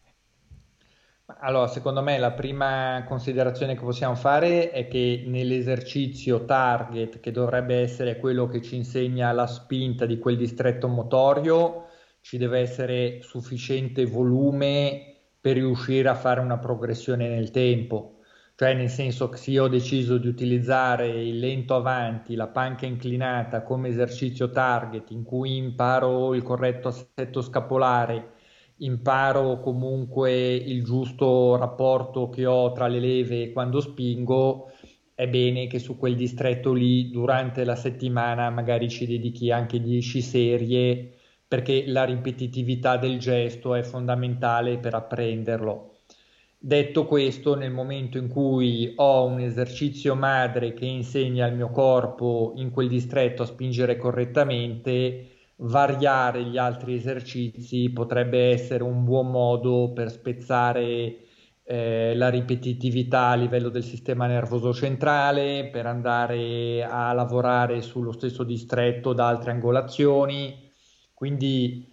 Allora, 1.37 1.67
secondo 1.67 2.01
me 2.01 2.17
la 2.17 2.31
prima 2.31 3.03
considerazione 3.07 3.75
che 3.75 3.81
possiamo 3.83 4.15
fare 4.15 4.71
è 4.71 4.87
che 4.87 5.23
nell'esercizio 5.27 6.43
target, 6.43 7.19
che 7.19 7.31
dovrebbe 7.31 7.75
essere 7.75 8.17
quello 8.17 8.47
che 8.47 8.61
ci 8.61 8.75
insegna 8.75 9.31
la 9.31 9.45
spinta 9.45 10.05
di 10.05 10.17
quel 10.17 10.37
distretto 10.37 10.87
motorio, 10.87 11.85
ci 12.21 12.37
deve 12.37 12.59
essere 12.59 13.21
sufficiente 13.21 14.05
volume 14.05 15.17
per 15.39 15.53
riuscire 15.55 16.09
a 16.09 16.15
fare 16.15 16.39
una 16.41 16.57
progressione 16.57 17.29
nel 17.29 17.51
tempo. 17.51 18.21
Cioè, 18.55 18.73
nel 18.73 18.89
senso 18.89 19.29
che 19.29 19.37
se 19.37 19.51
io 19.51 19.65
ho 19.65 19.67
deciso 19.69 20.17
di 20.17 20.27
utilizzare 20.27 21.07
il 21.07 21.39
lento 21.39 21.75
avanti, 21.75 22.35
la 22.35 22.47
panca 22.47 22.85
inclinata 22.87 23.61
come 23.61 23.87
esercizio 23.89 24.49
target, 24.49 25.11
in 25.11 25.23
cui 25.23 25.55
imparo 25.57 26.33
il 26.33 26.41
corretto 26.43 26.89
assetto 26.89 27.41
scapolare 27.41 28.33
imparo 28.79 29.59
comunque 29.59 30.53
il 30.53 30.83
giusto 30.83 31.55
rapporto 31.55 32.29
che 32.29 32.45
ho 32.45 32.71
tra 32.71 32.87
le 32.87 32.99
leve 32.99 33.51
quando 33.51 33.79
spingo, 33.79 34.71
è 35.13 35.27
bene 35.27 35.67
che 35.67 35.79
su 35.79 35.97
quel 35.97 36.15
distretto 36.15 36.73
lì 36.73 37.09
durante 37.09 37.63
la 37.65 37.75
settimana 37.75 38.49
magari 38.49 38.89
ci 38.89 39.05
dedichi 39.05 39.51
anche 39.51 39.81
10 39.81 40.21
serie 40.21 41.13
perché 41.47 41.85
la 41.87 42.03
ripetitività 42.05 42.97
del 42.97 43.17
gesto 43.17 43.73
è 43.73 43.81
fondamentale 43.81 44.77
per 44.77 44.93
apprenderlo. 44.93 45.95
Detto 46.61 47.05
questo, 47.05 47.55
nel 47.55 47.71
momento 47.71 48.17
in 48.17 48.27
cui 48.27 48.93
ho 48.97 49.25
un 49.25 49.39
esercizio 49.39 50.13
madre 50.13 50.73
che 50.73 50.85
insegna 50.85 51.45
al 51.45 51.55
mio 51.55 51.69
corpo 51.69 52.51
in 52.57 52.69
quel 52.69 52.89
distretto 52.89 53.43
a 53.43 53.45
spingere 53.45 53.95
correttamente, 53.95 55.28
variare 55.61 56.43
gli 56.43 56.57
altri 56.57 56.95
esercizi 56.95 57.89
potrebbe 57.89 58.51
essere 58.51 58.83
un 58.83 59.03
buon 59.03 59.29
modo 59.29 59.91
per 59.93 60.11
spezzare 60.11 61.17
eh, 61.63 62.15
la 62.15 62.29
ripetitività 62.29 63.27
a 63.27 63.35
livello 63.35 63.69
del 63.69 63.83
sistema 63.83 64.25
nervoso 64.27 64.73
centrale, 64.73 65.69
per 65.71 65.85
andare 65.85 66.83
a 66.83 67.11
lavorare 67.13 67.81
sullo 67.81 68.11
stesso 68.11 68.43
distretto 68.43 69.13
da 69.13 69.27
altre 69.27 69.51
angolazioni. 69.51 70.71
Quindi 71.13 71.91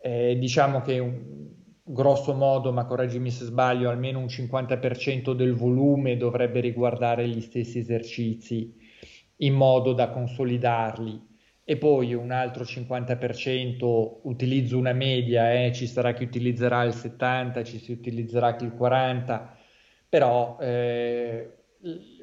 eh, 0.00 0.36
diciamo 0.38 0.80
che 0.80 0.98
un, 0.98 1.46
grosso 1.82 2.34
modo, 2.34 2.72
ma 2.72 2.84
correggimi 2.84 3.30
se 3.30 3.46
sbaglio, 3.46 3.88
almeno 3.88 4.18
un 4.18 4.26
50% 4.26 5.32
del 5.32 5.54
volume 5.54 6.16
dovrebbe 6.16 6.60
riguardare 6.60 7.26
gli 7.26 7.40
stessi 7.40 7.78
esercizi 7.78 8.74
in 9.38 9.54
modo 9.54 9.92
da 9.92 10.10
consolidarli 10.10 11.27
e 11.70 11.76
poi 11.76 12.14
un 12.14 12.30
altro 12.30 12.64
50% 12.64 14.20
utilizzo 14.22 14.78
una 14.78 14.94
media, 14.94 15.52
eh, 15.52 15.70
ci 15.74 15.86
sarà 15.86 16.14
chi 16.14 16.22
utilizzerà 16.22 16.82
il 16.84 16.94
70, 16.94 17.62
ci 17.62 17.78
si 17.78 17.92
utilizzerà 17.92 18.56
chi 18.56 18.64
il 18.64 18.72
40, 18.72 19.54
però 20.08 20.56
eh, 20.62 21.52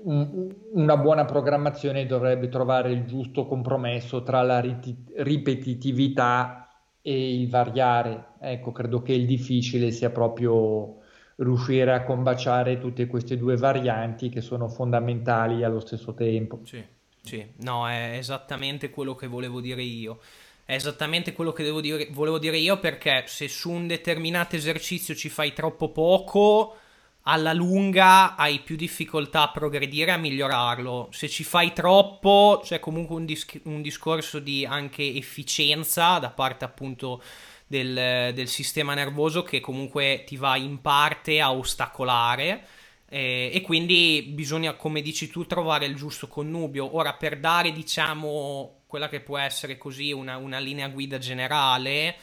un, 0.05 0.51
una 0.73 0.97
buona 0.97 1.25
programmazione 1.25 2.07
dovrebbe 2.07 2.49
trovare 2.49 2.91
il 2.91 3.05
giusto 3.05 3.45
compromesso 3.45 4.23
tra 4.23 4.41
la 4.41 4.59
rit- 4.59 5.11
ripetitività 5.17 6.67
e 7.03 7.39
il 7.39 7.47
variare. 7.47 8.29
Ecco, 8.39 8.71
credo 8.71 9.03
che 9.03 9.13
il 9.13 9.27
difficile 9.27 9.91
sia 9.91 10.09
proprio 10.09 11.01
riuscire 11.35 11.93
a 11.93 12.03
combaciare 12.03 12.79
tutte 12.79 13.05
queste 13.05 13.37
due 13.37 13.57
varianti 13.57 14.29
che 14.29 14.41
sono 14.41 14.67
fondamentali 14.69 15.63
allo 15.63 15.81
stesso 15.81 16.15
tempo. 16.15 16.61
Sì. 16.63 16.83
Sì, 17.25 17.45
no, 17.57 17.89
è 17.89 18.17
esattamente 18.17 18.89
quello 18.91 19.15
che 19.15 19.27
volevo 19.27 19.59
dire 19.59 19.81
io. 19.81 20.19
È 20.63 20.73
esattamente 20.73 21.33
quello 21.33 21.51
che 21.51 21.63
dire, 21.81 22.07
volevo 22.11 22.39
dire 22.39 22.57
io 22.57 22.79
perché 22.79 23.23
se 23.27 23.47
su 23.47 23.71
un 23.71 23.87
determinato 23.87 24.55
esercizio 24.55 25.15
ci 25.15 25.29
fai 25.29 25.53
troppo 25.53 25.89
poco, 25.89 26.77
alla 27.23 27.53
lunga 27.53 28.35
hai 28.35 28.59
più 28.59 28.75
difficoltà 28.75 29.43
a 29.43 29.51
progredire, 29.51 30.11
a 30.11 30.17
migliorarlo. 30.17 31.09
Se 31.11 31.27
ci 31.27 31.43
fai 31.43 31.73
troppo, 31.73 32.61
c'è 32.63 32.79
comunque 32.79 33.15
un, 33.15 33.25
dis- 33.25 33.61
un 33.63 33.81
discorso 33.81 34.39
di 34.39 34.65
anche 34.65 35.03
efficienza 35.03 36.19
da 36.19 36.29
parte 36.29 36.65
appunto 36.65 37.21
del, 37.65 38.31
del 38.33 38.47
sistema 38.47 38.93
nervoso 38.93 39.41
che 39.43 39.59
comunque 39.59 40.23
ti 40.25 40.37
va 40.37 40.55
in 40.57 40.81
parte 40.81 41.41
a 41.41 41.51
ostacolare 41.53 42.67
eh, 43.07 43.51
e 43.53 43.61
quindi 43.61 44.31
bisogna, 44.33 44.73
come 44.73 45.01
dici 45.01 45.29
tu, 45.29 45.45
trovare 45.45 45.85
il 45.85 45.95
giusto 45.95 46.27
connubio. 46.27 46.95
Ora, 46.95 47.13
per 47.13 47.39
dare, 47.39 47.71
diciamo, 47.71 48.83
quella 48.87 49.09
che 49.09 49.21
può 49.21 49.37
essere 49.37 49.77
così 49.77 50.11
una, 50.11 50.37
una 50.37 50.59
linea 50.59 50.89
guida 50.89 51.17
generale, 51.17 52.15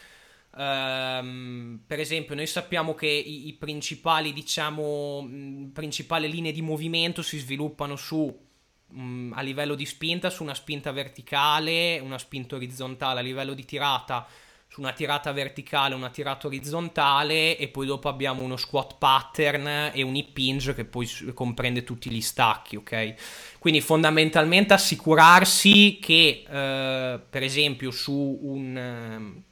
ehm, 0.57 1.81
per 1.87 2.01
esempio, 2.01 2.35
noi 2.35 2.47
sappiamo 2.47 2.95
che 2.95 3.07
i, 3.07 3.49
i 3.49 3.53
principali, 3.55 4.33
diciamo, 4.33 5.29
principali 5.73 6.31
linee 6.31 6.53
di 6.53 6.63
movimento 6.63 7.23
si 7.23 7.39
sviluppano 7.39 7.97
su 7.97 8.51
a 8.95 9.41
livello 9.41 9.75
di 9.75 9.87
spinta 9.87 10.29
su 10.29 10.43
una 10.43 10.53
spinta 10.53 10.93
verticale, 10.93 11.99
una 12.01 12.19
spinta 12.19 12.57
orizzontale, 12.57 13.21
a 13.21 13.23
livello 13.23 13.55
di 13.55 13.65
tirata 13.65 14.27
su 14.73 14.81
una 14.81 14.93
tirata 14.93 15.33
verticale, 15.33 15.95
una 15.95 16.09
tirata 16.09 16.47
orizzontale 16.47 17.59
e 17.59 17.69
poi 17.69 17.85
dopo 17.85 18.09
abbiamo 18.09 18.43
uno 18.43 18.57
squat 18.57 18.97
pattern 18.97 19.91
e 19.93 20.01
un 20.01 20.17
hip 20.17 20.35
hinge 20.39 20.73
che 20.73 20.87
poi 20.87 21.07
comprende 21.35 21.85
tutti 21.85 22.09
gli 22.09 22.23
stacchi, 22.23 22.77
ok? 22.77 23.15
Quindi 23.59 23.83
fondamentalmente 23.83 24.73
assicurarsi 24.73 25.99
che 26.01 26.47
eh, 26.49 27.21
per 27.29 27.43
esempio 27.43 27.91
su 27.91 28.39
un, 28.41 28.75
ehm, 28.75 29.43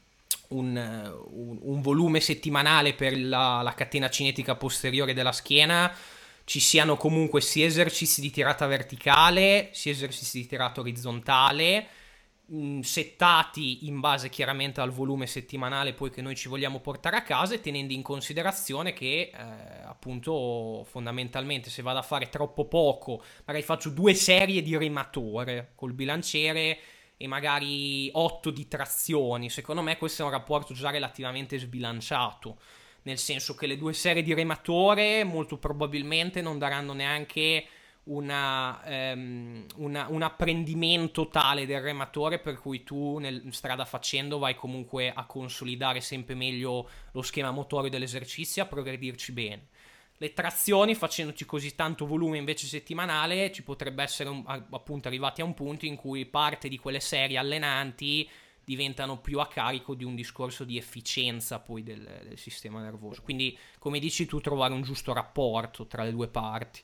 un, 0.49 1.13
un, 1.33 1.59
un 1.61 1.81
volume 1.83 2.21
settimanale 2.21 2.95
per 2.95 3.21
la, 3.21 3.61
la 3.61 3.75
catena 3.75 4.09
cinetica 4.09 4.55
posteriore 4.55 5.13
della 5.13 5.33
schiena 5.33 5.95
ci 6.45 6.61
siano 6.61 6.97
comunque 6.97 7.43
sia 7.43 7.67
esercizi 7.67 8.23
di 8.23 8.31
tirata 8.31 8.67
verticale 8.67 9.69
sia 9.73 9.93
esercizi 9.93 10.41
di 10.41 10.47
tirata 10.47 10.81
orizzontale 10.81 11.89
Mm, 12.53 12.81
settati 12.81 13.87
in 13.87 14.01
base 14.01 14.29
chiaramente 14.29 14.81
al 14.81 14.91
volume 14.91 15.29
settimanale 15.29 15.93
poi 15.93 16.11
che 16.11 16.21
noi 16.21 16.35
ci 16.35 16.49
vogliamo 16.49 16.81
portare 16.81 17.17
a 17.17 17.23
casa 17.23 17.55
e 17.55 17.61
tenendo 17.61 17.93
in 17.93 18.03
considerazione 18.03 18.93
che 18.93 19.31
eh, 19.33 19.39
appunto 19.85 20.85
fondamentalmente 20.91 21.71
se 21.71 21.81
vado 21.81 22.01
a 22.01 22.03
fare 22.03 22.29
troppo 22.29 22.65
poco 22.65 23.23
magari 23.45 23.65
faccio 23.65 23.91
due 23.91 24.15
serie 24.15 24.63
di 24.63 24.77
rematore 24.77 25.75
col 25.77 25.93
bilanciere 25.93 26.79
e 27.17 27.29
magari 27.29 28.11
otto 28.15 28.51
di 28.51 28.67
trazioni 28.67 29.49
secondo 29.49 29.81
me 29.81 29.97
questo 29.97 30.23
è 30.23 30.25
un 30.25 30.33
rapporto 30.33 30.75
già 30.75 30.91
relativamente 30.91 31.57
sbilanciato. 31.57 32.59
Nel 33.03 33.19
senso 33.19 33.55
che 33.55 33.69
le 33.69 33.77
due 33.77 33.93
serie 33.93 34.25
di 34.25 34.35
rematore 34.35 35.23
molto 35.23 35.57
probabilmente 35.57 36.43
non 36.43 36.59
daranno 36.59 36.95
neanche 36.95 37.65
una, 38.11 38.81
um, 39.13 39.65
una, 39.77 40.07
un 40.09 40.23
apprendimento 40.23 41.29
tale 41.29 41.67
del 41.67 41.81
rematore 41.81 42.39
per 42.39 42.59
cui 42.59 42.83
tu 42.83 43.19
nel 43.19 43.43
strada 43.51 43.85
facendo 43.85 44.39
vai 44.39 44.55
comunque 44.55 45.13
a 45.13 45.25
consolidare 45.27 46.01
sempre 46.01 46.35
meglio 46.35 46.89
lo 47.13 47.23
schema 47.23 47.51
motorio 47.51 47.91
dell'esercizio 47.91 48.63
a 48.63 48.67
progredirci 48.67 49.33
bene. 49.33 49.69
Le 50.19 50.35
trazioni, 50.35 50.95
facendoti 50.95 51.47
così 51.47 51.75
tanto 51.75 52.05
volume 52.05 52.37
invece 52.37 52.67
settimanale, 52.67 53.53
ci 53.53 53.63
potrebbe 53.63 54.03
essere 54.03 54.29
un, 54.29 54.45
appunto 54.47 55.09
arrivati 55.09 55.41
a 55.41 55.45
un 55.45 55.55
punto 55.55 55.87
in 55.87 55.97
cui 55.97 56.27
parte 56.27 56.69
di 56.69 56.79
quelle 56.79 57.01
serie 57.01 57.39
allenanti 57.39 58.29
diventano 58.63 59.19
più 59.19 59.41
a 59.41 59.47
carico 59.47 59.95
di 59.95 60.05
un 60.05 60.15
discorso 60.15 60.65
di 60.65 60.77
efficienza 60.77 61.59
poi 61.59 61.83
del, 61.83 62.03
del 62.25 62.39
sistema 62.39 62.83
nervoso. 62.83 63.23
Quindi, 63.23 63.57
come 63.79 63.99
dici 63.99 64.27
tu, 64.27 64.41
trovare 64.41 64.75
un 64.75 64.83
giusto 64.83 65.15
rapporto 65.15 65.87
tra 65.87 66.05
le 66.05 66.11
due 66.11 66.29
parti. 66.29 66.83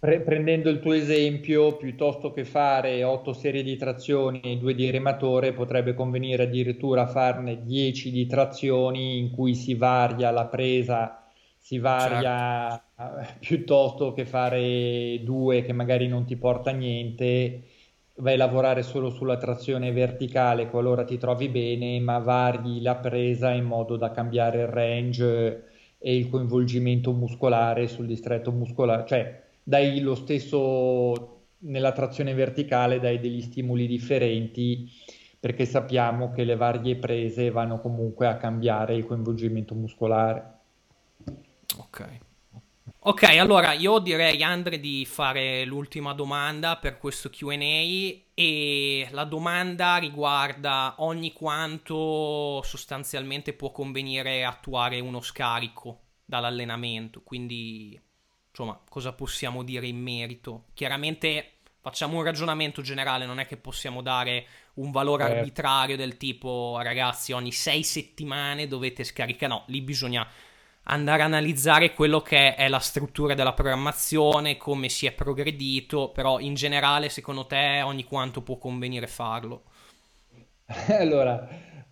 Pre- 0.00 0.22
prendendo 0.22 0.70
il 0.70 0.80
tuo 0.80 0.94
esempio, 0.94 1.76
piuttosto 1.76 2.32
che 2.32 2.44
fare 2.46 3.04
8 3.04 3.34
serie 3.34 3.62
di 3.62 3.76
trazioni 3.76 4.40
e 4.40 4.56
2 4.56 4.74
di 4.74 4.90
rematore, 4.90 5.52
potrebbe 5.52 5.92
convenire 5.92 6.44
addirittura 6.44 7.06
farne 7.06 7.62
10 7.64 8.10
di 8.10 8.26
trazioni 8.26 9.18
in 9.18 9.30
cui 9.30 9.54
si 9.54 9.74
varia 9.74 10.30
la 10.30 10.46
presa, 10.46 11.22
si 11.58 11.78
varia 11.78 12.82
certo. 12.96 13.36
piuttosto 13.40 14.12
che 14.14 14.24
fare 14.24 15.20
due 15.22 15.62
che 15.62 15.72
magari 15.74 16.08
non 16.08 16.24
ti 16.24 16.36
porta 16.36 16.70
a 16.70 16.72
niente, 16.72 17.64
vai 18.16 18.34
a 18.34 18.36
lavorare 18.38 18.82
solo 18.82 19.10
sulla 19.10 19.36
trazione 19.36 19.92
verticale 19.92 20.70
qualora 20.70 21.04
ti 21.04 21.18
trovi 21.18 21.48
bene, 21.50 22.00
ma 22.00 22.18
vari 22.18 22.80
la 22.80 22.96
presa 22.96 23.50
in 23.52 23.64
modo 23.64 23.96
da 23.96 24.10
cambiare 24.10 24.60
il 24.62 24.68
range 24.68 25.64
e 25.98 26.16
il 26.16 26.30
coinvolgimento 26.30 27.12
muscolare 27.12 27.86
sul 27.86 28.06
distretto 28.06 28.50
muscolare, 28.50 29.04
cioè 29.06 29.48
dai 29.70 30.00
lo 30.00 30.16
stesso 30.16 31.42
nella 31.58 31.92
trazione 31.92 32.34
verticale, 32.34 32.98
dai 32.98 33.20
degli 33.20 33.40
stimoli 33.40 33.86
differenti 33.86 34.90
perché 35.38 35.64
sappiamo 35.64 36.32
che 36.32 36.42
le 36.42 36.56
varie 36.56 36.96
prese 36.96 37.50
vanno 37.50 37.80
comunque 37.80 38.26
a 38.26 38.36
cambiare 38.36 38.96
il 38.96 39.06
coinvolgimento 39.06 39.74
muscolare. 39.74 40.58
Ok. 41.78 42.18
Ok, 43.02 43.22
allora 43.22 43.72
io 43.72 44.00
direi 44.00 44.42
Andre 44.42 44.80
di 44.80 45.06
fare 45.06 45.64
l'ultima 45.64 46.12
domanda 46.14 46.76
per 46.76 46.98
questo 46.98 47.30
QA 47.30 47.56
e 48.34 49.08
la 49.12 49.24
domanda 49.24 49.96
riguarda 49.98 50.96
ogni 50.98 51.32
quanto 51.32 52.60
sostanzialmente 52.62 53.52
può 53.52 53.70
convenire 53.70 54.44
attuare 54.44 54.98
uno 54.98 55.20
scarico 55.20 56.00
dall'allenamento, 56.24 57.22
quindi 57.22 57.98
insomma, 58.50 58.78
cosa 58.88 59.12
possiamo 59.12 59.62
dire 59.62 59.86
in 59.86 59.98
merito? 59.98 60.64
Chiaramente 60.74 61.54
facciamo 61.80 62.18
un 62.18 62.24
ragionamento 62.24 62.82
generale, 62.82 63.24
non 63.26 63.40
è 63.40 63.46
che 63.46 63.56
possiamo 63.56 64.02
dare 64.02 64.46
un 64.74 64.90
valore 64.90 65.28
eh. 65.28 65.38
arbitrario 65.38 65.96
del 65.96 66.16
tipo 66.16 66.78
ragazzi 66.82 67.32
ogni 67.32 67.52
sei 67.52 67.82
settimane 67.82 68.68
dovete 68.68 69.02
scaricare, 69.02 69.52
no, 69.52 69.64
lì 69.66 69.80
bisogna 69.80 70.26
andare 70.84 71.22
a 71.22 71.26
analizzare 71.26 71.92
quello 71.92 72.20
che 72.20 72.54
è 72.54 72.68
la 72.68 72.78
struttura 72.78 73.34
della 73.34 73.52
programmazione, 73.52 74.56
come 74.56 74.88
si 74.88 75.06
è 75.06 75.12
progredito, 75.12 76.10
però 76.10 76.38
in 76.38 76.54
generale 76.54 77.08
secondo 77.08 77.46
te 77.46 77.82
ogni 77.82 78.04
quanto 78.04 78.42
può 78.42 78.58
convenire 78.58 79.06
farlo? 79.06 79.64
Allora, 80.88 81.48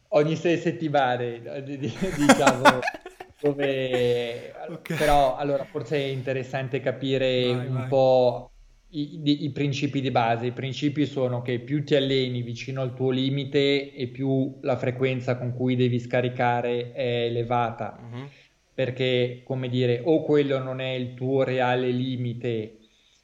ogni 0.08 0.36
sei 0.36 0.58
settimane, 0.58 1.62
diciamo... 1.62 2.78
dove 3.40 4.52
okay. 4.68 4.96
però 4.96 5.36
allora 5.36 5.64
forse 5.64 5.96
è 5.96 6.06
interessante 6.06 6.80
capire 6.80 7.52
vai, 7.52 7.66
un 7.66 7.74
vai. 7.74 7.88
po' 7.88 8.50
i, 8.90 9.20
i, 9.22 9.44
i, 9.44 9.50
principi 9.50 10.00
di 10.00 10.10
base. 10.10 10.46
I 10.46 10.52
principi 10.52 11.06
sono 11.06 11.42
che 11.42 11.58
più 11.60 11.84
ti 11.84 11.94
alleni 11.94 12.42
vicino 12.42 12.80
al 12.80 12.94
tuo 12.94 13.10
limite 13.10 13.92
e 13.92 14.06
più 14.08 14.58
la 14.62 14.76
frequenza 14.76 15.36
con 15.36 15.54
cui 15.54 15.76
devi 15.76 15.98
scaricare 15.98 16.92
è 16.92 17.24
elevata. 17.24 17.98
Uh-huh. 18.00 18.28
Perché, 18.72 19.42
come 19.44 19.68
dire, 19.68 20.00
o 20.04 20.22
quello 20.22 20.58
non 20.58 20.80
è 20.80 20.90
il 20.90 21.14
tuo 21.14 21.42
reale 21.42 21.90
limite 21.90 22.77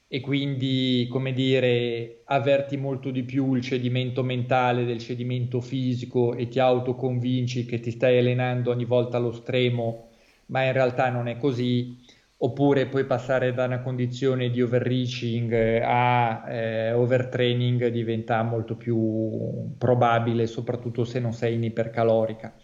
e 0.07 0.19
quindi, 0.21 1.07
come 1.09 1.33
dire, 1.33 2.21
avverti 2.25 2.77
molto 2.77 3.09
di 3.09 3.23
più 3.23 3.53
il 3.55 3.61
cedimento 3.61 4.23
mentale 4.23 4.85
del 4.85 4.99
cedimento 4.99 5.61
fisico 5.61 6.35
e 6.35 6.47
ti 6.47 6.59
autoconvinci 6.59 7.65
che 7.65 7.79
ti 7.79 7.91
stai 7.91 8.19
allenando 8.19 8.71
ogni 8.71 8.85
volta 8.85 9.17
allo 9.17 9.31
stremo, 9.31 10.09
ma 10.47 10.63
in 10.63 10.73
realtà 10.73 11.09
non 11.09 11.27
è 11.27 11.37
così, 11.37 11.97
oppure 12.37 12.85
poi 12.87 13.05
passare 13.05 13.53
da 13.53 13.65
una 13.65 13.81
condizione 13.81 14.49
di 14.51 14.61
overreaching 14.61 15.81
a 15.83 16.43
eh, 16.51 16.93
overtraining 16.93 17.87
diventa 17.87 18.43
molto 18.43 18.75
più 18.75 19.75
probabile, 19.77 20.45
soprattutto 20.47 21.03
se 21.03 21.19
non 21.19 21.33
sei 21.33 21.55
in 21.55 21.63
ipercalorica. 21.63 22.55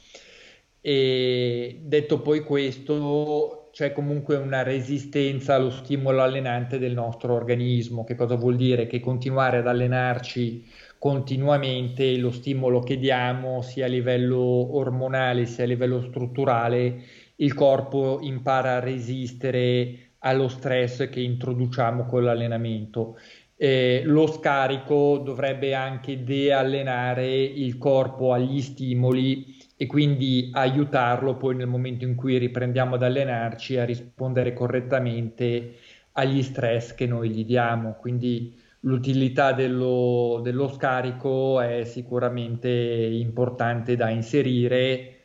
E 0.81 1.79
detto 1.83 2.21
poi 2.21 2.41
questo, 2.41 3.60
c'è 3.71 3.93
comunque 3.93 4.35
una 4.35 4.63
resistenza 4.63 5.55
allo 5.55 5.71
stimolo 5.71 6.21
allenante 6.21 6.77
del 6.77 6.93
nostro 6.93 7.33
organismo. 7.33 8.03
Che 8.03 8.15
cosa 8.15 8.35
vuol 8.35 8.57
dire? 8.57 8.85
Che 8.85 8.99
continuare 8.99 9.57
ad 9.57 9.67
allenarci 9.67 10.65
continuamente, 10.97 12.17
lo 12.17 12.31
stimolo 12.31 12.81
che 12.81 12.97
diamo, 12.97 13.61
sia 13.61 13.85
a 13.85 13.89
livello 13.89 14.37
ormonale 14.75 15.45
sia 15.45 15.63
a 15.63 15.67
livello 15.67 16.01
strutturale, 16.01 17.01
il 17.37 17.53
corpo 17.55 18.19
impara 18.21 18.75
a 18.75 18.79
resistere 18.79 20.11
allo 20.19 20.47
stress 20.47 21.09
che 21.09 21.21
introduciamo 21.21 22.05
con 22.05 22.23
l'allenamento. 22.23 23.17
Eh, 23.55 24.01
lo 24.05 24.27
scarico 24.27 25.17
dovrebbe 25.23 25.73
anche 25.73 26.23
deallenare 26.23 27.31
il 27.35 27.77
corpo 27.77 28.33
agli 28.33 28.61
stimoli 28.61 29.57
e 29.81 29.87
quindi 29.87 30.51
aiutarlo 30.53 31.37
poi 31.37 31.55
nel 31.55 31.65
momento 31.65 32.05
in 32.05 32.13
cui 32.13 32.37
riprendiamo 32.37 32.93
ad 32.93 33.01
allenarci 33.01 33.79
a 33.79 33.83
rispondere 33.83 34.53
correttamente 34.53 35.73
agli 36.11 36.43
stress 36.43 36.93
che 36.93 37.07
noi 37.07 37.31
gli 37.31 37.43
diamo. 37.43 37.95
Quindi 37.99 38.55
l'utilità 38.81 39.53
dello, 39.53 40.39
dello 40.43 40.67
scarico 40.67 41.59
è 41.61 41.83
sicuramente 41.83 42.69
importante 42.69 43.95
da 43.95 44.09
inserire 44.11 45.15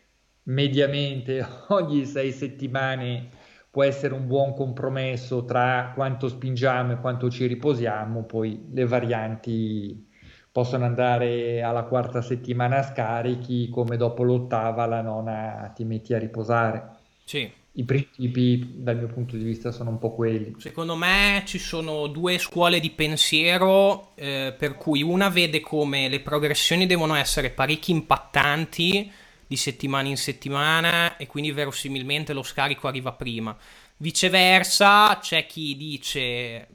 mediamente 0.44 1.46
ogni 1.68 2.06
sei 2.06 2.32
settimane 2.32 3.28
può 3.70 3.84
essere 3.84 4.14
un 4.14 4.26
buon 4.26 4.54
compromesso 4.54 5.44
tra 5.44 5.92
quanto 5.94 6.28
spingiamo 6.28 6.92
e 6.92 7.00
quanto 7.00 7.28
ci 7.28 7.44
riposiamo, 7.44 8.24
poi 8.24 8.68
le 8.72 8.86
varianti 8.86 10.08
possono 10.56 10.86
andare 10.86 11.60
alla 11.60 11.82
quarta 11.82 12.22
settimana 12.22 12.78
a 12.78 12.82
scarichi, 12.82 13.68
come 13.68 13.98
dopo 13.98 14.22
l'ottava, 14.22 14.86
la 14.86 15.02
nona 15.02 15.70
ti 15.74 15.84
metti 15.84 16.14
a 16.14 16.18
riposare. 16.18 16.96
Sì. 17.24 17.46
I 17.72 17.84
principi, 17.84 18.76
dal 18.76 18.96
mio 18.96 19.08
punto 19.08 19.36
di 19.36 19.44
vista, 19.44 19.70
sono 19.70 19.90
un 19.90 19.98
po' 19.98 20.14
quelli. 20.14 20.54
Secondo 20.56 20.96
me 20.96 21.42
ci 21.44 21.58
sono 21.58 22.06
due 22.06 22.38
scuole 22.38 22.80
di 22.80 22.88
pensiero, 22.88 24.12
eh, 24.14 24.54
per 24.56 24.78
cui 24.78 25.02
una 25.02 25.28
vede 25.28 25.60
come 25.60 26.08
le 26.08 26.20
progressioni 26.20 26.86
devono 26.86 27.16
essere 27.16 27.50
parecchio 27.50 27.94
impattanti 27.94 29.12
di 29.46 29.56
settimana 29.56 30.08
in 30.08 30.16
settimana 30.16 31.18
e 31.18 31.26
quindi 31.26 31.52
verosimilmente 31.52 32.32
lo 32.32 32.42
scarico 32.42 32.88
arriva 32.88 33.12
prima. 33.12 33.54
Viceversa, 33.98 35.18
c'è 35.20 35.44
chi 35.44 35.76
dice 35.76 36.66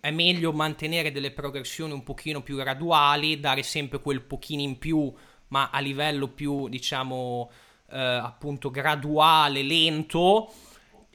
è 0.00 0.10
meglio 0.10 0.52
mantenere 0.52 1.12
delle 1.12 1.32
progressioni 1.32 1.92
un 1.92 2.02
pochino 2.02 2.42
più 2.42 2.56
graduali, 2.56 3.40
dare 3.40 3.62
sempre 3.62 4.00
quel 4.00 4.22
pochino 4.22 4.62
in 4.62 4.78
più, 4.78 5.12
ma 5.48 5.70
a 5.70 5.80
livello 5.80 6.28
più, 6.28 6.68
diciamo, 6.68 7.50
eh, 7.90 7.98
appunto 7.98 8.70
graduale, 8.70 9.62
lento 9.62 10.52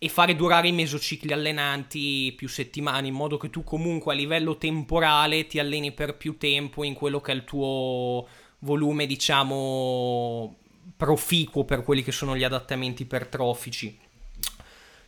e 0.03 0.09
fare 0.09 0.35
durare 0.35 0.67
i 0.67 0.71
mesocicli 0.71 1.31
allenanti 1.31 2.33
più 2.35 2.47
settimane 2.47 3.07
in 3.07 3.13
modo 3.13 3.37
che 3.37 3.51
tu 3.51 3.63
comunque 3.63 4.13
a 4.13 4.15
livello 4.15 4.57
temporale 4.57 5.45
ti 5.45 5.59
alleni 5.59 5.91
per 5.91 6.17
più 6.17 6.37
tempo 6.37 6.83
in 6.83 6.95
quello 6.95 7.21
che 7.21 7.31
è 7.31 7.35
il 7.35 7.43
tuo 7.43 8.27
volume 8.59 9.05
diciamo 9.05 10.55
proficuo 10.97 11.65
per 11.65 11.83
quelli 11.83 12.01
che 12.01 12.11
sono 12.11 12.35
gli 12.35 12.43
adattamenti 12.43 13.03
ipertrofici. 13.03 14.00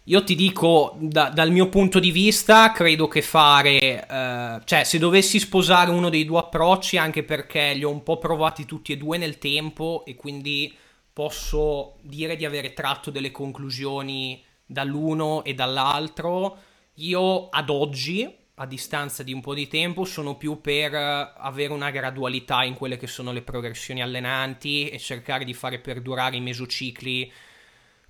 Io 0.07 0.21
ti 0.25 0.35
dico, 0.35 0.97
da, 0.99 1.29
dal 1.29 1.49
mio 1.49 1.69
punto 1.69 1.97
di 1.97 2.11
vista, 2.11 2.73
credo 2.73 3.07
che 3.07 3.21
fare, 3.21 4.05
eh, 4.05 4.59
cioè 4.65 4.83
se 4.83 4.97
dovessi 4.97 5.39
sposare 5.39 5.91
uno 5.91 6.09
dei 6.09 6.25
due 6.25 6.39
approcci, 6.39 6.97
anche 6.97 7.23
perché 7.23 7.73
li 7.73 7.85
ho 7.85 7.89
un 7.89 8.03
po' 8.03 8.17
provati 8.17 8.65
tutti 8.65 8.91
e 8.91 8.97
due 8.97 9.17
nel 9.17 9.37
tempo 9.37 10.03
e 10.05 10.15
quindi 10.15 10.75
posso 11.13 11.99
dire 12.01 12.35
di 12.35 12.43
avere 12.43 12.73
tratto 12.73 13.11
delle 13.11 13.31
conclusioni 13.31 14.43
dall'uno 14.65 15.41
e 15.45 15.53
dall'altro, 15.53 16.57
io 16.95 17.47
ad 17.47 17.69
oggi, 17.69 18.29
a 18.55 18.65
distanza 18.65 19.23
di 19.23 19.31
un 19.31 19.39
po' 19.39 19.53
di 19.53 19.69
tempo 19.69 20.03
sono 20.03 20.35
più 20.35 20.59
per 20.59 20.93
avere 20.93 21.71
una 21.71 21.91
gradualità 21.91 22.65
in 22.65 22.73
quelle 22.73 22.97
che 22.97 23.07
sono 23.07 23.31
le 23.31 23.41
progressioni 23.41 24.01
allenanti 24.01 24.89
e 24.89 24.99
cercare 24.99 25.45
di 25.45 25.53
fare 25.53 25.79
perdurare 25.79 26.35
i 26.35 26.41
mesocicli 26.41 27.31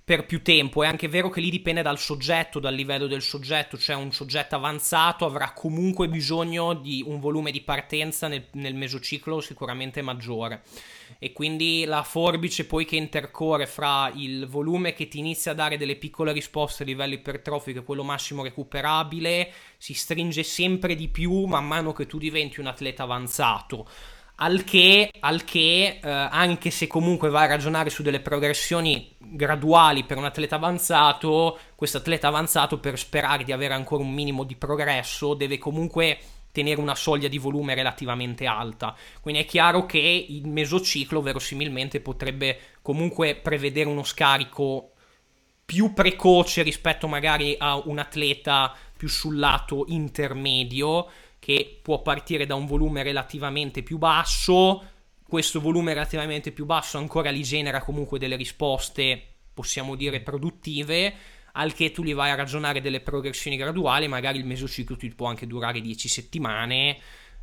per 0.04 0.26
più 0.26 0.42
tempo. 0.42 0.82
È 0.82 0.86
anche 0.86 1.08
vero 1.08 1.30
che 1.30 1.40
lì 1.40 1.48
dipende 1.48 1.80
dal 1.80 1.98
soggetto, 1.98 2.60
dal 2.60 2.74
livello 2.74 3.06
del 3.06 3.22
soggetto, 3.22 3.78
cioè 3.78 3.96
un 3.96 4.12
soggetto 4.12 4.54
avanzato 4.54 5.24
avrà 5.24 5.52
comunque 5.52 6.08
bisogno 6.08 6.74
di 6.74 7.02
un 7.04 7.20
volume 7.20 7.50
di 7.50 7.62
partenza 7.62 8.28
nel, 8.28 8.44
nel 8.52 8.74
mesociclo 8.74 9.40
sicuramente 9.40 10.02
maggiore 10.02 10.62
e 11.18 11.32
quindi 11.32 11.84
la 11.84 12.02
forbice 12.02 12.66
poi 12.66 12.84
che 12.84 12.96
intercorre 12.96 13.66
fra 13.66 14.10
il 14.14 14.46
volume 14.46 14.92
che 14.92 15.08
ti 15.08 15.18
inizia 15.18 15.52
a 15.52 15.54
dare 15.54 15.78
delle 15.78 15.96
piccole 15.96 16.32
risposte 16.32 16.82
a 16.82 16.86
livello 16.86 17.14
ipertrofico 17.14 17.78
e 17.78 17.84
quello 17.84 18.04
massimo 18.04 18.42
recuperabile 18.42 19.50
si 19.78 19.94
stringe 19.94 20.42
sempre 20.42 20.94
di 20.94 21.08
più 21.08 21.44
man 21.44 21.66
mano 21.66 21.92
che 21.92 22.06
tu 22.06 22.18
diventi 22.18 22.60
un 22.60 22.66
atleta 22.66 23.04
avanzato. 23.04 23.88
Al 24.36 24.64
che, 24.64 25.10
al 25.20 25.44
che 25.44 26.00
eh, 26.02 26.10
anche 26.10 26.70
se 26.70 26.88
comunque 26.88 27.28
vai 27.30 27.44
a 27.44 27.50
ragionare 27.50 27.88
su 27.88 28.02
delle 28.02 28.20
progressioni 28.20 29.14
graduali 29.18 30.04
per 30.04 30.16
un 30.16 30.24
atleta 30.24 30.56
avanzato, 30.56 31.58
questo 31.76 31.98
atleta 31.98 32.28
avanzato 32.28 32.78
per 32.78 32.98
sperare 32.98 33.44
di 33.44 33.52
avere 33.52 33.74
ancora 33.74 34.02
un 34.02 34.12
minimo 34.12 34.42
di 34.42 34.56
progresso 34.56 35.34
deve 35.34 35.58
comunque 35.58 36.18
tenere 36.50 36.80
una 36.80 36.94
soglia 36.94 37.26
di 37.26 37.38
volume 37.38 37.74
relativamente 37.74 38.46
alta. 38.46 38.94
Quindi 39.20 39.40
è 39.40 39.44
chiaro 39.44 39.86
che 39.86 39.98
il 39.98 40.46
mesociclo 40.46 41.20
verosimilmente 41.20 42.00
potrebbe 42.00 42.58
comunque 42.80 43.34
prevedere 43.34 43.88
uno 43.88 44.04
scarico 44.04 44.92
più 45.64 45.92
precoce 45.92 46.62
rispetto 46.62 47.08
magari 47.08 47.56
a 47.58 47.76
un 47.76 47.98
atleta 47.98 48.72
più 48.96 49.08
sul 49.08 49.38
lato 49.38 49.84
intermedio 49.88 51.08
che 51.44 51.78
può 51.82 52.00
partire 52.00 52.46
da 52.46 52.54
un 52.54 52.64
volume 52.64 53.02
relativamente 53.02 53.82
più 53.82 53.98
basso. 53.98 54.82
Questo 55.22 55.60
volume 55.60 55.92
relativamente 55.92 56.52
più 56.52 56.64
basso 56.64 56.96
ancora 56.96 57.30
gli 57.30 57.42
genera 57.42 57.82
comunque 57.82 58.18
delle 58.18 58.36
risposte, 58.36 59.22
possiamo 59.52 59.94
dire, 59.94 60.22
produttive 60.22 61.14
al 61.52 61.74
che 61.74 61.90
tu 61.90 62.02
li 62.02 62.14
vai 62.14 62.30
a 62.30 62.34
ragionare 62.34 62.80
delle 62.80 63.00
progressioni 63.00 63.58
graduali, 63.58 64.08
magari 64.08 64.38
il 64.38 64.46
mesociclo 64.46 64.96
ti 64.96 65.14
può 65.14 65.26
anche 65.26 65.46
durare 65.46 65.82
10 65.82 66.08
settimane 66.08 66.96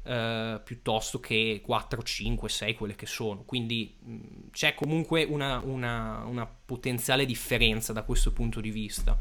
eh, 0.03 0.59
piuttosto 0.65 1.19
che 1.19 1.61
4, 1.63 2.01
5, 2.01 2.49
6, 2.49 2.73
quelle 2.73 2.95
che 2.95 3.05
sono. 3.05 3.43
Quindi 3.43 3.95
mh, 4.01 4.49
c'è 4.49 4.73
comunque 4.73 5.25
una, 5.25 5.61
una, 5.63 6.23
una 6.25 6.47
potenziale 6.47 7.23
differenza 7.27 7.93
da 7.93 8.01
questo 8.01 8.33
punto 8.33 8.61
di 8.61 8.71
vista. 8.71 9.15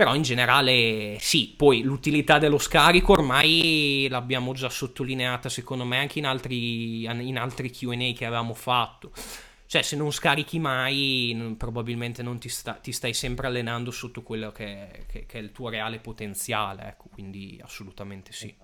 Però 0.00 0.14
in 0.14 0.22
generale 0.22 1.18
sì, 1.20 1.52
poi 1.54 1.82
l'utilità 1.82 2.38
dello 2.38 2.56
scarico 2.56 3.12
ormai 3.12 4.06
l'abbiamo 4.08 4.54
già 4.54 4.70
sottolineata 4.70 5.50
secondo 5.50 5.84
me 5.84 5.98
anche 5.98 6.18
in 6.18 6.24
altri, 6.24 7.04
in 7.04 7.38
altri 7.38 7.70
QA 7.70 7.94
che 8.16 8.24
avevamo 8.24 8.54
fatto. 8.54 9.12
Cioè, 9.66 9.82
se 9.82 9.96
non 9.96 10.10
scarichi 10.10 10.58
mai, 10.58 11.54
probabilmente 11.58 12.22
non 12.22 12.38
ti, 12.38 12.48
sta, 12.48 12.72
ti, 12.76 12.92
stai 12.92 13.12
sempre 13.12 13.46
allenando 13.48 13.90
sotto 13.90 14.22
quello 14.22 14.50
che 14.52 15.04
che, 15.06 15.26
che 15.26 15.38
è, 15.38 15.42
il 15.42 15.52
tuo 15.52 15.68
reale 15.68 15.98
potenziale. 15.98 16.84
Ecco, 16.84 17.10
quindi 17.12 17.60
assolutamente 17.62 18.32
sì. 18.32 18.56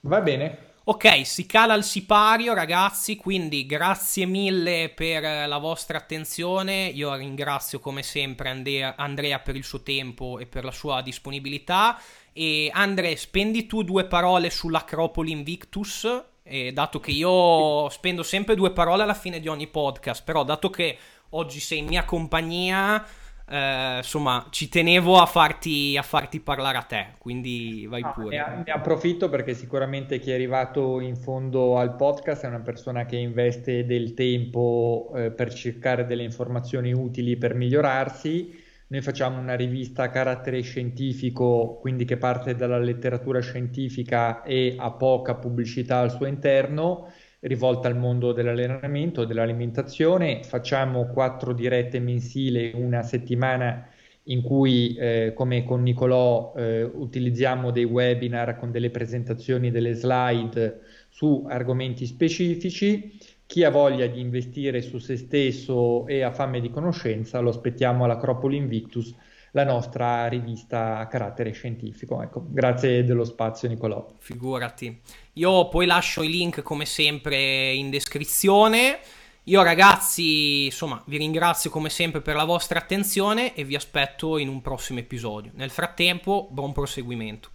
Va 0.00 0.22
bene. 0.22 0.72
Ok, 0.86 1.24
si 1.24 1.46
cala 1.46 1.72
il 1.72 1.82
sipario, 1.82 2.52
ragazzi. 2.52 3.16
Quindi 3.16 3.64
grazie 3.64 4.26
mille 4.26 4.90
per 4.90 5.48
la 5.48 5.56
vostra 5.56 5.96
attenzione. 5.96 6.88
Io 6.88 7.14
ringrazio 7.14 7.80
come 7.80 8.02
sempre 8.02 8.50
Andrea, 8.50 8.94
Andrea 8.94 9.38
per 9.38 9.56
il 9.56 9.64
suo 9.64 9.80
tempo 9.80 10.38
e 10.38 10.44
per 10.44 10.62
la 10.62 10.70
sua 10.72 11.00
disponibilità. 11.00 11.98
E 12.34 12.70
Andre, 12.70 13.16
spendi 13.16 13.64
tu 13.64 13.82
due 13.82 14.04
parole 14.04 14.50
sull'Acropoli 14.50 15.30
Invictus 15.30 16.22
e 16.42 16.70
dato 16.74 17.00
che 17.00 17.12
io 17.12 17.88
spendo 17.88 18.22
sempre 18.22 18.54
due 18.54 18.72
parole 18.72 19.04
alla 19.04 19.14
fine 19.14 19.40
di 19.40 19.48
ogni 19.48 19.68
podcast, 19.68 20.22
però 20.22 20.44
dato 20.44 20.68
che 20.68 20.98
oggi 21.30 21.60
sei 21.60 21.78
in 21.78 21.86
mia 21.86 22.04
compagnia, 22.04 23.02
eh, 23.48 23.96
insomma, 23.98 24.46
ci 24.50 24.68
tenevo 24.68 25.18
a 25.18 25.26
farti, 25.26 25.96
a 25.96 26.02
farti, 26.02 26.40
parlare 26.40 26.78
a 26.78 26.82
te, 26.82 27.06
quindi 27.18 27.86
vai 27.88 28.04
pure. 28.14 28.36
Ne, 28.36 28.62
ne, 28.66 28.72
approfitto 28.72 29.28
perché 29.28 29.54
sicuramente 29.54 30.18
chi 30.18 30.30
è 30.30 30.34
arrivato 30.34 31.00
in 31.00 31.16
fondo 31.16 31.78
al 31.78 31.96
podcast 31.96 32.44
è 32.44 32.48
una 32.48 32.60
persona 32.60 33.04
che 33.04 33.16
investe 33.16 33.84
del 33.84 34.14
tempo 34.14 35.12
eh, 35.14 35.30
per 35.30 35.52
cercare 35.52 36.06
delle 36.06 36.22
informazioni 36.22 36.92
utili 36.92 37.36
per 37.36 37.54
migliorarsi 37.54 38.62
noi 38.86 39.00
facciamo 39.00 39.40
una 39.40 39.54
rivista 39.54 40.04
a 40.04 40.10
carattere 40.10 40.60
scientifico, 40.60 41.78
quindi 41.80 42.04
che 42.04 42.18
parte 42.18 42.54
dalla 42.54 42.78
letteratura 42.78 43.40
scientifica 43.40 44.42
e 44.42 44.76
ha 44.78 44.92
poca 44.92 45.34
pubblicità 45.34 45.98
al 46.00 46.10
suo 46.10 46.26
interno, 46.26 47.10
rivolta 47.44 47.88
al 47.88 47.96
mondo 47.96 48.32
dell'allenamento, 48.32 49.24
dell'alimentazione. 49.24 50.42
Facciamo 50.42 51.06
quattro 51.06 51.52
dirette 51.52 52.00
mensili, 52.00 52.72
una 52.74 53.02
settimana 53.02 53.88
in 54.24 54.42
cui, 54.42 54.94
eh, 54.94 55.32
come 55.34 55.64
con 55.64 55.82
Nicolò, 55.82 56.54
eh, 56.56 56.82
utilizziamo 56.82 57.70
dei 57.70 57.84
webinar 57.84 58.56
con 58.58 58.70
delle 58.70 58.90
presentazioni, 58.90 59.70
delle 59.70 59.92
slide 59.92 60.80
su 61.10 61.44
argomenti 61.48 62.06
specifici. 62.06 63.18
Chi 63.46 63.62
ha 63.62 63.70
voglia 63.70 64.06
di 64.06 64.20
investire 64.20 64.80
su 64.80 64.96
se 64.96 65.18
stesso 65.18 66.06
e 66.06 66.22
ha 66.22 66.32
fame 66.32 66.60
di 66.60 66.70
conoscenza, 66.70 67.40
lo 67.40 67.50
aspettiamo 67.50 68.04
all'Acropoli 68.04 68.56
Invictus, 68.56 69.14
la 69.54 69.64
nostra 69.64 70.26
rivista 70.26 70.98
a 70.98 71.06
carattere 71.06 71.52
scientifico. 71.52 72.20
Ecco, 72.20 72.44
grazie 72.48 73.04
dello 73.04 73.24
spazio 73.24 73.68
Nicolò. 73.68 74.04
Figurati. 74.18 75.00
Io 75.34 75.68
poi 75.68 75.86
lascio 75.86 76.22
i 76.22 76.28
link 76.28 76.62
come 76.62 76.84
sempre 76.84 77.72
in 77.72 77.88
descrizione. 77.88 78.98
Io 79.44 79.62
ragazzi, 79.62 80.64
insomma, 80.64 81.00
vi 81.06 81.18
ringrazio 81.18 81.70
come 81.70 81.88
sempre 81.88 82.20
per 82.20 82.34
la 82.34 82.44
vostra 82.44 82.80
attenzione 82.80 83.54
e 83.54 83.62
vi 83.62 83.76
aspetto 83.76 84.38
in 84.38 84.48
un 84.48 84.60
prossimo 84.60 84.98
episodio. 84.98 85.52
Nel 85.54 85.70
frattempo, 85.70 86.48
buon 86.50 86.72
proseguimento. 86.72 87.50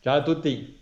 Ciao 0.00 0.18
a 0.18 0.22
tutti. 0.22 0.75